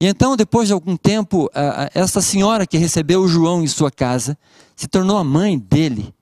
E 0.00 0.06
então, 0.06 0.36
depois 0.36 0.68
de 0.68 0.74
algum 0.74 0.96
tempo, 0.96 1.50
essa 1.94 2.20
senhora 2.20 2.66
que 2.66 2.76
recebeu 2.76 3.22
o 3.22 3.28
João 3.28 3.62
em 3.62 3.66
sua 3.66 3.90
casa 3.90 4.36
se 4.74 4.86
tornou 4.86 5.16
a 5.16 5.24
mãe 5.24 5.58
dele. 5.58 6.14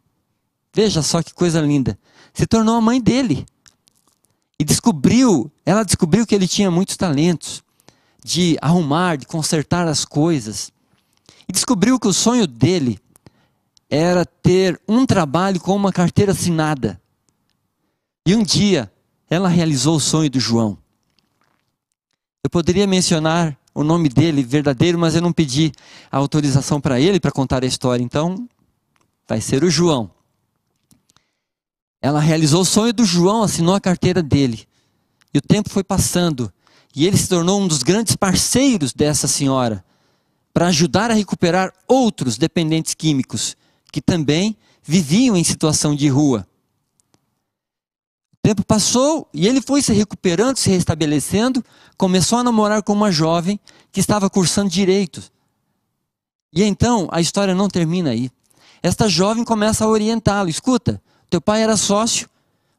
Veja 0.73 1.03
só 1.03 1.23
que 1.23 1.35
coisa 1.35 1.61
linda. 1.61 1.99
Se 2.33 2.47
tornou 2.47 2.77
a 2.77 2.81
mãe 2.81 3.01
dele. 3.01 3.45
E 4.59 4.65
descobriu, 4.65 5.51
ela 5.67 5.83
descobriu 5.83 6.25
que 6.25 6.35
ele 6.35 6.47
tinha 6.47 6.71
muitos 6.71 6.97
talentos 6.97 7.63
de 8.25 8.57
arrumar, 8.63 9.17
de 9.17 9.27
consertar 9.27 9.89
as 9.89 10.05
coisas. 10.05 10.73
E 11.49 11.53
descobriu 11.53 11.99
que 11.99 12.07
o 12.07 12.13
sonho 12.13 12.47
dele 12.47 12.99
era 13.91 14.25
ter 14.25 14.81
um 14.89 15.05
trabalho 15.05 15.61
com 15.61 15.75
uma 15.75 15.93
carteira 15.93 16.33
assinada. 16.33 17.01
E 18.25 18.35
um 18.35 18.43
dia 18.43 18.91
ela 19.29 19.49
realizou 19.49 19.97
o 19.97 20.01
sonho 20.01 20.31
do 20.31 20.39
João. 20.39 20.79
Eu 22.43 22.51
poderia 22.51 22.87
mencionar 22.87 23.59
o 23.75 23.83
nome 23.83 24.09
dele 24.09 24.43
verdadeiro, 24.43 24.99
mas 24.99 25.15
eu 25.15 25.21
não 25.21 25.33
pedi 25.33 25.73
a 26.11 26.17
autorização 26.17 26.81
para 26.81 27.01
ele 27.01 27.19
para 27.19 27.33
contar 27.33 27.65
a 27.65 27.67
história, 27.67 28.03
então 28.03 28.49
vai 29.29 29.41
ser 29.41 29.65
o 29.65 29.71
João. 29.71 30.11
Ela 32.01 32.21
realizou 32.21 32.63
o 32.63 32.67
sonho 32.67 32.93
do 32.93 33.05
João, 33.05 33.43
assinou 33.43 33.75
a 33.75 33.81
carteira 33.81 34.23
dele. 34.23 34.67
E 35.33 35.39
o 35.39 35.41
tempo 35.41 35.71
foi 35.71 35.83
passando. 35.83 36.53
E 36.95 37.07
ele 37.07 37.17
se 37.17 37.29
tornou 37.29 37.61
um 37.61 37.67
dos 37.67 37.83
grandes 37.83 38.15
parceiros 38.15 38.93
dessa 38.93 39.27
senhora 39.27 39.85
para 40.53 40.69
ajudar 40.69 41.11
a 41.11 41.15
recuperar 41.15 41.73
outros 41.89 42.39
dependentes 42.39 42.95
químicos 42.95 43.57
que 43.91 44.01
também 44.01 44.57
viviam 44.83 45.37
em 45.37 45.43
situação 45.43 45.97
de 45.97 46.07
rua. 46.09 46.47
O 48.45 48.47
tempo 48.47 48.63
passou 48.63 49.27
e 49.33 49.49
ele 49.49 49.63
foi 49.63 49.81
se 49.81 49.91
recuperando, 49.95 50.59
se 50.59 50.69
restabelecendo, 50.69 51.65
começou 51.97 52.37
a 52.37 52.45
namorar 52.45 52.83
com 52.83 52.93
uma 52.93 53.11
jovem 53.11 53.59
que 53.91 54.01
estava 54.01 54.29
cursando 54.29 54.69
direito. 54.69 55.23
E 56.53 56.63
então 56.63 57.09
a 57.11 57.23
história 57.23 57.55
não 57.55 57.69
termina 57.69 58.11
aí. 58.11 58.31
Esta 58.83 59.09
jovem 59.09 59.45
começa 59.45 59.87
a 59.87 59.89
orientá-lo: 59.89 60.51
escuta, 60.51 61.03
teu 61.31 61.41
pai 61.41 61.63
era 61.63 61.75
sócio, 61.75 62.29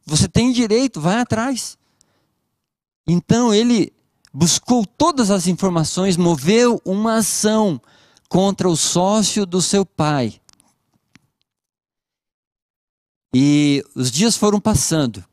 você 0.06 0.28
tem 0.28 0.52
direito, 0.52 1.02
vai 1.02 1.18
atrás. 1.18 1.80
Então 3.08 3.52
ele 3.52 3.92
buscou 4.32 4.86
todas 4.86 5.32
as 5.32 5.48
informações, 5.48 6.16
moveu 6.16 6.80
uma 6.86 7.16
ação 7.16 7.82
contra 8.30 8.70
o 8.70 8.78
sócio 8.78 9.48
do 9.48 9.64
seu 9.64 9.84
pai. 9.84 10.40
E 13.34 13.84
os 13.96 14.12
dias 14.12 14.38
foram 14.38 14.62
passando. 14.62 15.26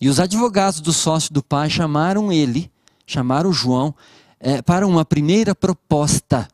E 0.00 0.08
os 0.08 0.18
advogados 0.18 0.80
do 0.80 0.92
sócio 0.92 1.32
do 1.32 1.42
pai 1.42 1.70
chamaram 1.70 2.32
ele, 2.32 2.70
chamaram 3.06 3.52
João, 3.52 3.94
é, 4.40 4.60
para 4.60 4.86
uma 4.86 5.04
primeira 5.04 5.54
proposta. 5.54 6.48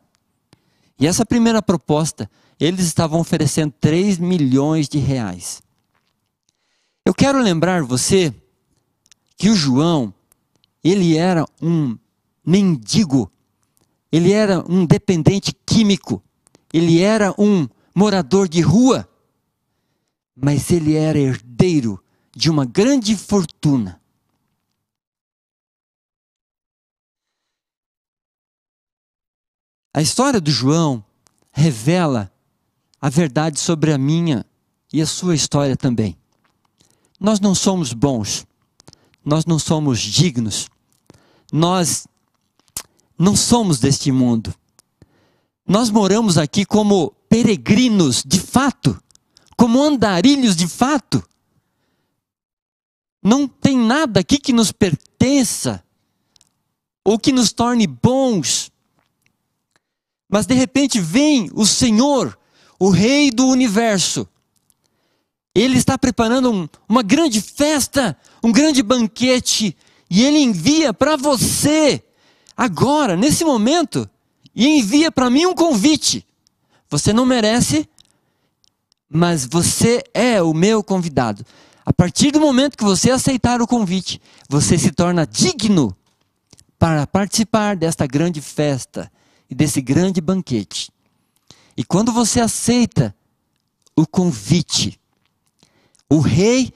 E 0.99 1.07
essa 1.07 1.25
primeira 1.25 1.61
proposta, 1.61 2.29
eles 2.59 2.85
estavam 2.85 3.19
oferecendo 3.19 3.73
3 3.79 4.19
milhões 4.19 4.87
de 4.87 4.99
reais. 4.99 5.61
Eu 7.03 7.13
quero 7.13 7.41
lembrar 7.41 7.83
você 7.83 8.33
que 9.35 9.49
o 9.49 9.55
João, 9.55 10.13
ele 10.83 11.17
era 11.17 11.45
um 11.59 11.97
mendigo, 12.45 13.31
ele 14.11 14.31
era 14.31 14.63
um 14.71 14.85
dependente 14.85 15.51
químico, 15.65 16.21
ele 16.71 17.01
era 17.01 17.33
um 17.37 17.67
morador 17.93 18.47
de 18.47 18.61
rua, 18.61 19.09
mas 20.35 20.69
ele 20.71 20.95
era 20.95 21.17
herdeiro 21.17 22.01
de 22.35 22.49
uma 22.49 22.65
grande 22.65 23.15
fortuna. 23.15 24.01
A 29.93 30.01
história 30.01 30.39
do 30.39 30.49
João 30.49 31.03
revela 31.51 32.31
a 33.01 33.09
verdade 33.09 33.59
sobre 33.59 33.91
a 33.91 33.97
minha 33.97 34.45
e 34.93 35.01
a 35.01 35.05
sua 35.05 35.35
história 35.35 35.75
também. 35.75 36.17
Nós 37.19 37.39
não 37.39 37.53
somos 37.53 37.91
bons, 37.91 38.45
nós 39.23 39.45
não 39.45 39.59
somos 39.59 39.99
dignos, 39.99 40.69
nós 41.51 42.07
não 43.17 43.35
somos 43.35 43.79
deste 43.79 44.11
mundo. 44.11 44.53
Nós 45.67 45.89
moramos 45.89 46.37
aqui 46.37 46.65
como 46.65 47.11
peregrinos 47.29 48.23
de 48.25 48.39
fato, 48.39 49.01
como 49.55 49.81
andarilhos 49.83 50.55
de 50.55 50.67
fato. 50.67 51.23
Não 53.21 53.47
tem 53.47 53.77
nada 53.77 54.19
aqui 54.19 54.37
que 54.37 54.51
nos 54.51 54.71
pertença 54.71 55.83
ou 57.03 57.19
que 57.19 57.31
nos 57.31 57.51
torne 57.51 57.85
bons. 57.85 58.71
Mas 60.29 60.45
de 60.45 60.53
repente 60.53 60.99
vem 60.99 61.49
o 61.53 61.65
Senhor, 61.65 62.37
o 62.79 62.89
Rei 62.89 63.29
do 63.29 63.47
universo. 63.47 64.27
Ele 65.53 65.77
está 65.77 65.97
preparando 65.97 66.51
um, 66.51 66.69
uma 66.87 67.03
grande 67.03 67.41
festa, 67.41 68.17
um 68.41 68.51
grande 68.51 68.81
banquete, 68.81 69.75
e 70.09 70.23
ele 70.23 70.39
envia 70.39 70.93
para 70.93 71.15
você, 71.15 72.03
agora, 72.55 73.17
nesse 73.17 73.43
momento, 73.43 74.09
e 74.55 74.67
envia 74.67 75.11
para 75.11 75.29
mim 75.29 75.45
um 75.45 75.53
convite. 75.53 76.25
Você 76.89 77.13
não 77.13 77.25
merece, 77.25 77.87
mas 79.09 79.45
você 79.45 80.03
é 80.13 80.41
o 80.41 80.53
meu 80.53 80.83
convidado. 80.83 81.45
A 81.85 81.91
partir 81.91 82.31
do 82.31 82.39
momento 82.39 82.77
que 82.77 82.83
você 82.83 83.11
aceitar 83.11 83.61
o 83.61 83.67
convite, 83.67 84.21
você 84.47 84.77
se 84.77 84.91
torna 84.91 85.25
digno 85.25 85.95
para 86.77 87.07
participar 87.07 87.75
desta 87.75 88.05
grande 88.05 88.41
festa 88.41 89.11
e 89.49 89.55
desse 89.55 89.81
grande 89.81 90.21
banquete. 90.21 90.91
E 91.75 91.83
quando 91.83 92.11
você 92.11 92.39
aceita 92.39 93.15
o 93.95 94.05
convite, 94.05 94.99
o 96.09 96.19
rei, 96.19 96.73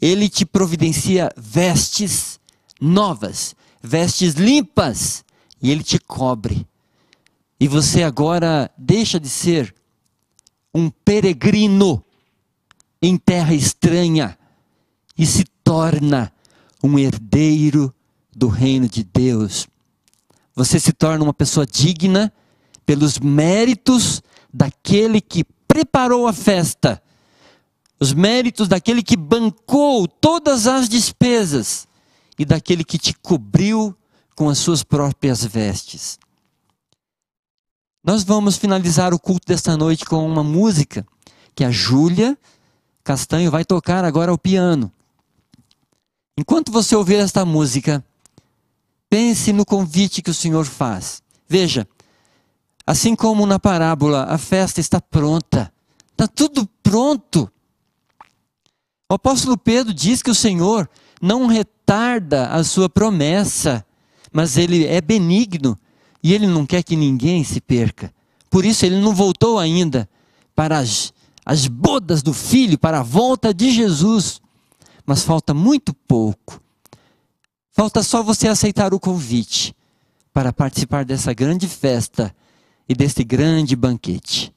ele 0.00 0.28
te 0.28 0.44
providencia 0.44 1.30
vestes 1.36 2.40
novas, 2.80 3.54
vestes 3.82 4.34
limpas, 4.34 5.24
e 5.62 5.70
ele 5.70 5.82
te 5.82 5.98
cobre. 5.98 6.66
E 7.58 7.68
você 7.68 8.02
agora 8.02 8.70
deixa 8.76 9.20
de 9.20 9.28
ser 9.28 9.74
um 10.74 10.88
peregrino 10.88 12.02
em 13.02 13.16
terra 13.16 13.52
estranha 13.52 14.38
e 15.20 15.26
se 15.26 15.44
torna 15.62 16.32
um 16.82 16.98
herdeiro 16.98 17.94
do 18.34 18.48
reino 18.48 18.88
de 18.88 19.04
Deus. 19.04 19.68
Você 20.54 20.80
se 20.80 20.94
torna 20.94 21.22
uma 21.22 21.34
pessoa 21.34 21.66
digna 21.66 22.32
pelos 22.86 23.18
méritos 23.18 24.22
daquele 24.50 25.20
que 25.20 25.44
preparou 25.68 26.26
a 26.26 26.32
festa, 26.32 27.02
os 28.00 28.14
méritos 28.14 28.66
daquele 28.66 29.02
que 29.02 29.14
bancou 29.14 30.08
todas 30.08 30.66
as 30.66 30.88
despesas 30.88 31.86
e 32.38 32.46
daquele 32.46 32.82
que 32.82 32.96
te 32.96 33.12
cobriu 33.12 33.94
com 34.34 34.48
as 34.48 34.56
suas 34.56 34.82
próprias 34.82 35.44
vestes. 35.44 36.18
Nós 38.02 38.24
vamos 38.24 38.56
finalizar 38.56 39.12
o 39.12 39.18
culto 39.18 39.46
desta 39.46 39.76
noite 39.76 40.06
com 40.06 40.26
uma 40.26 40.42
música 40.42 41.06
que 41.54 41.62
a 41.62 41.70
Júlia 41.70 42.38
Castanho 43.04 43.50
vai 43.50 43.66
tocar 43.66 44.02
agora 44.02 44.30
ao 44.30 44.38
piano. 44.38 44.90
Enquanto 46.38 46.72
você 46.72 46.96
ouvir 46.96 47.16
esta 47.16 47.44
música, 47.44 48.04
pense 49.08 49.52
no 49.52 49.64
convite 49.64 50.22
que 50.22 50.30
o 50.30 50.34
Senhor 50.34 50.64
faz. 50.64 51.22
Veja, 51.48 51.86
assim 52.86 53.14
como 53.14 53.46
na 53.46 53.58
parábola, 53.58 54.24
a 54.24 54.38
festa 54.38 54.80
está 54.80 55.00
pronta, 55.00 55.72
está 56.12 56.26
tudo 56.26 56.68
pronto. 56.82 57.50
O 59.10 59.14
apóstolo 59.14 59.58
Pedro 59.58 59.92
diz 59.92 60.22
que 60.22 60.30
o 60.30 60.34
Senhor 60.34 60.88
não 61.20 61.46
retarda 61.46 62.48
a 62.48 62.62
sua 62.62 62.88
promessa, 62.88 63.84
mas 64.32 64.56
ele 64.56 64.86
é 64.86 65.00
benigno 65.00 65.76
e 66.22 66.32
ele 66.32 66.46
não 66.46 66.64
quer 66.64 66.82
que 66.82 66.96
ninguém 66.96 67.42
se 67.42 67.60
perca. 67.60 68.14
Por 68.48 68.64
isso 68.64 68.86
ele 68.86 69.00
não 69.00 69.14
voltou 69.14 69.58
ainda 69.58 70.08
para 70.54 70.78
as, 70.78 71.12
as 71.44 71.66
bodas 71.66 72.22
do 72.22 72.32
filho, 72.32 72.78
para 72.78 73.00
a 73.00 73.02
volta 73.02 73.52
de 73.52 73.70
Jesus. 73.70 74.40
Mas 75.06 75.22
falta 75.22 75.52
muito 75.54 75.92
pouco. 75.94 76.60
Falta 77.70 78.02
só 78.02 78.22
você 78.22 78.48
aceitar 78.48 78.92
o 78.92 79.00
convite 79.00 79.74
para 80.32 80.52
participar 80.52 81.04
dessa 81.04 81.32
grande 81.32 81.66
festa 81.66 82.34
e 82.88 82.94
deste 82.94 83.24
grande 83.24 83.74
banquete. 83.76 84.52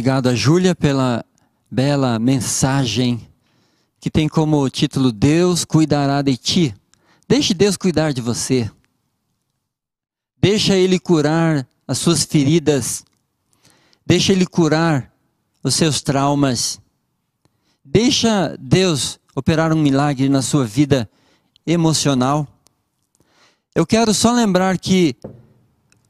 Obrigado 0.00 0.30
a 0.30 0.34
Júlia 0.34 0.74
pela 0.74 1.22
bela 1.70 2.18
mensagem 2.18 3.28
que 4.00 4.10
tem 4.10 4.26
como 4.26 4.66
título 4.70 5.12
Deus 5.12 5.62
cuidará 5.62 6.22
de 6.22 6.38
ti. 6.38 6.74
Deixe 7.28 7.52
Deus 7.52 7.76
cuidar 7.76 8.14
de 8.14 8.22
você. 8.22 8.70
Deixa 10.40 10.74
Ele 10.74 10.98
curar 10.98 11.68
as 11.86 11.98
suas 11.98 12.24
feridas. 12.24 13.04
Deixa 14.06 14.32
Ele 14.32 14.46
curar 14.46 15.12
os 15.62 15.74
seus 15.74 16.00
traumas. 16.00 16.80
Deixa 17.84 18.56
Deus 18.58 19.20
operar 19.36 19.70
um 19.70 19.82
milagre 19.82 20.30
na 20.30 20.40
sua 20.40 20.64
vida 20.64 21.10
emocional. 21.66 22.48
Eu 23.74 23.84
quero 23.84 24.14
só 24.14 24.32
lembrar 24.32 24.78
que 24.78 25.14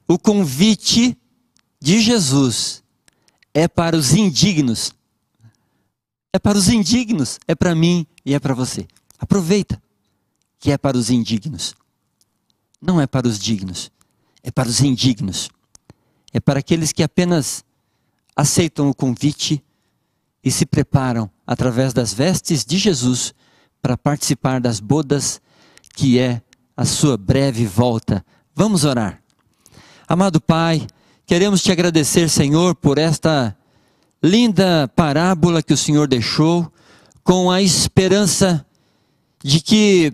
o 0.07 0.17
convite 0.17 1.19
de 1.83 2.01
Jesus 2.01 2.80
é 3.55 3.69
para 3.69 3.97
os 3.97 4.13
indignos. 4.13 4.93
É 6.33 6.39
para 6.39 6.57
os 6.57 6.69
indignos, 6.69 7.39
é 7.47 7.55
para 7.55 7.75
mim 7.75 8.07
e 8.25 8.35
é 8.35 8.39
para 8.39 8.55
você. 8.55 8.87
Aproveita 9.19 9.83
que 10.59 10.71
é 10.71 10.79
para 10.79 10.97
os 10.97 11.11
indignos. 11.11 11.75
Não 12.81 13.01
é 13.01 13.07
para 13.07 13.27
os 13.27 13.39
dignos, 13.39 13.91
é 14.43 14.51
para 14.51 14.69
os 14.69 14.81
indignos. 14.81 15.51
É 16.33 16.39
para 16.39 16.61
aqueles 16.61 16.93
que 16.93 17.03
apenas 17.03 17.65
aceitam 18.37 18.89
o 18.89 18.95
convite 18.95 19.63
e 20.43 20.51
se 20.51 20.65
preparam 20.65 21.29
através 21.47 21.93
das 21.93 22.15
vestes 22.15 22.65
de 22.65 22.79
Jesus 22.79 23.35
para 23.83 23.97
participar 23.97 24.61
das 24.61 24.81
bodas 24.81 25.41
que 25.95 26.19
é 26.19 26.41
a 26.77 26.85
sua 26.85 27.17
breve 27.17 27.67
volta. 27.67 28.25
Vamos 28.55 28.85
orar. 28.85 29.21
Amado 30.07 30.41
Pai, 30.41 30.87
queremos 31.31 31.63
te 31.63 31.71
agradecer, 31.71 32.29
Senhor, 32.29 32.75
por 32.75 32.99
esta 32.99 33.57
linda 34.21 34.89
parábola 34.97 35.63
que 35.63 35.73
o 35.73 35.77
Senhor 35.77 36.09
deixou, 36.09 36.73
com 37.23 37.49
a 37.49 37.63
esperança 37.63 38.67
de 39.41 39.61
que 39.61 40.13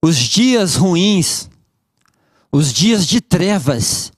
os 0.00 0.16
dias 0.16 0.76
ruins, 0.76 1.50
os 2.52 2.72
dias 2.72 3.04
de 3.04 3.20
trevas, 3.20 4.12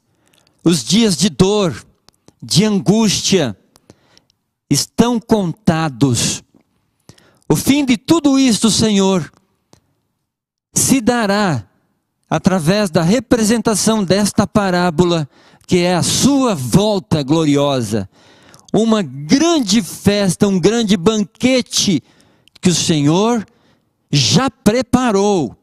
os 0.62 0.84
dias 0.84 1.16
de 1.16 1.30
dor, 1.30 1.82
de 2.42 2.66
angústia, 2.66 3.56
estão 4.68 5.18
contados. 5.18 6.42
O 7.48 7.56
fim 7.56 7.86
de 7.86 7.96
tudo 7.96 8.38
isto, 8.38 8.70
Senhor, 8.70 9.32
se 10.74 11.00
dará 11.00 11.66
através 12.34 12.90
da 12.90 13.00
representação 13.00 14.02
desta 14.02 14.44
parábola, 14.44 15.28
que 15.68 15.78
é 15.78 15.94
a 15.94 16.02
sua 16.02 16.52
volta 16.52 17.22
gloriosa. 17.22 18.10
Uma 18.72 19.02
grande 19.02 19.80
festa, 19.80 20.48
um 20.48 20.58
grande 20.58 20.96
banquete 20.96 22.02
que 22.60 22.70
o 22.70 22.74
Senhor 22.74 23.46
já 24.10 24.50
preparou 24.50 25.56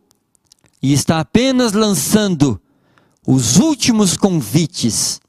e 0.82 0.94
está 0.94 1.20
apenas 1.20 1.74
lançando 1.74 2.58
os 3.28 3.58
últimos 3.58 4.16
convites. 4.16 5.20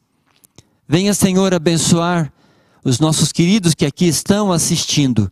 Venha, 0.86 1.12
Senhor, 1.12 1.52
abençoar 1.52 2.32
os 2.84 3.00
nossos 3.00 3.32
queridos 3.32 3.74
que 3.74 3.84
aqui 3.84 4.06
estão 4.06 4.52
assistindo, 4.52 5.28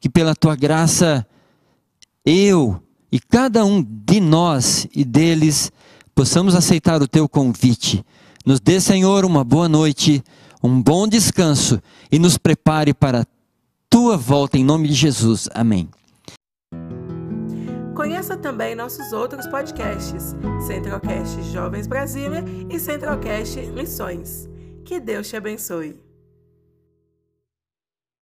que 0.00 0.08
pela 0.08 0.34
tua 0.34 0.56
graça 0.56 1.24
eu 2.26 2.81
e 3.12 3.20
cada 3.20 3.62
um 3.64 3.82
de 3.82 4.18
nós 4.18 4.88
e 4.94 5.04
deles 5.04 5.70
possamos 6.14 6.54
aceitar 6.54 7.02
o 7.02 7.06
teu 7.06 7.28
convite. 7.28 8.02
Nos 8.44 8.58
dê, 8.58 8.80
Senhor, 8.80 9.26
uma 9.26 9.44
boa 9.44 9.68
noite, 9.68 10.24
um 10.62 10.82
bom 10.82 11.06
descanso 11.06 11.80
e 12.10 12.18
nos 12.18 12.38
prepare 12.38 12.94
para 12.94 13.20
a 13.20 13.26
tua 13.90 14.16
volta 14.16 14.56
em 14.56 14.64
nome 14.64 14.88
de 14.88 14.94
Jesus. 14.94 15.48
Amém. 15.54 15.90
Conheça 17.94 18.36
também 18.36 18.74
nossos 18.74 19.12
outros 19.12 19.46
podcasts: 19.46 20.34
Centralcast 20.66 21.42
Jovens 21.52 21.86
Brasília 21.86 22.42
e 22.70 22.80
Centralcast 22.80 23.60
Missões. 23.66 24.48
Que 24.84 24.98
Deus 24.98 25.28
te 25.28 25.36
abençoe. 25.36 26.11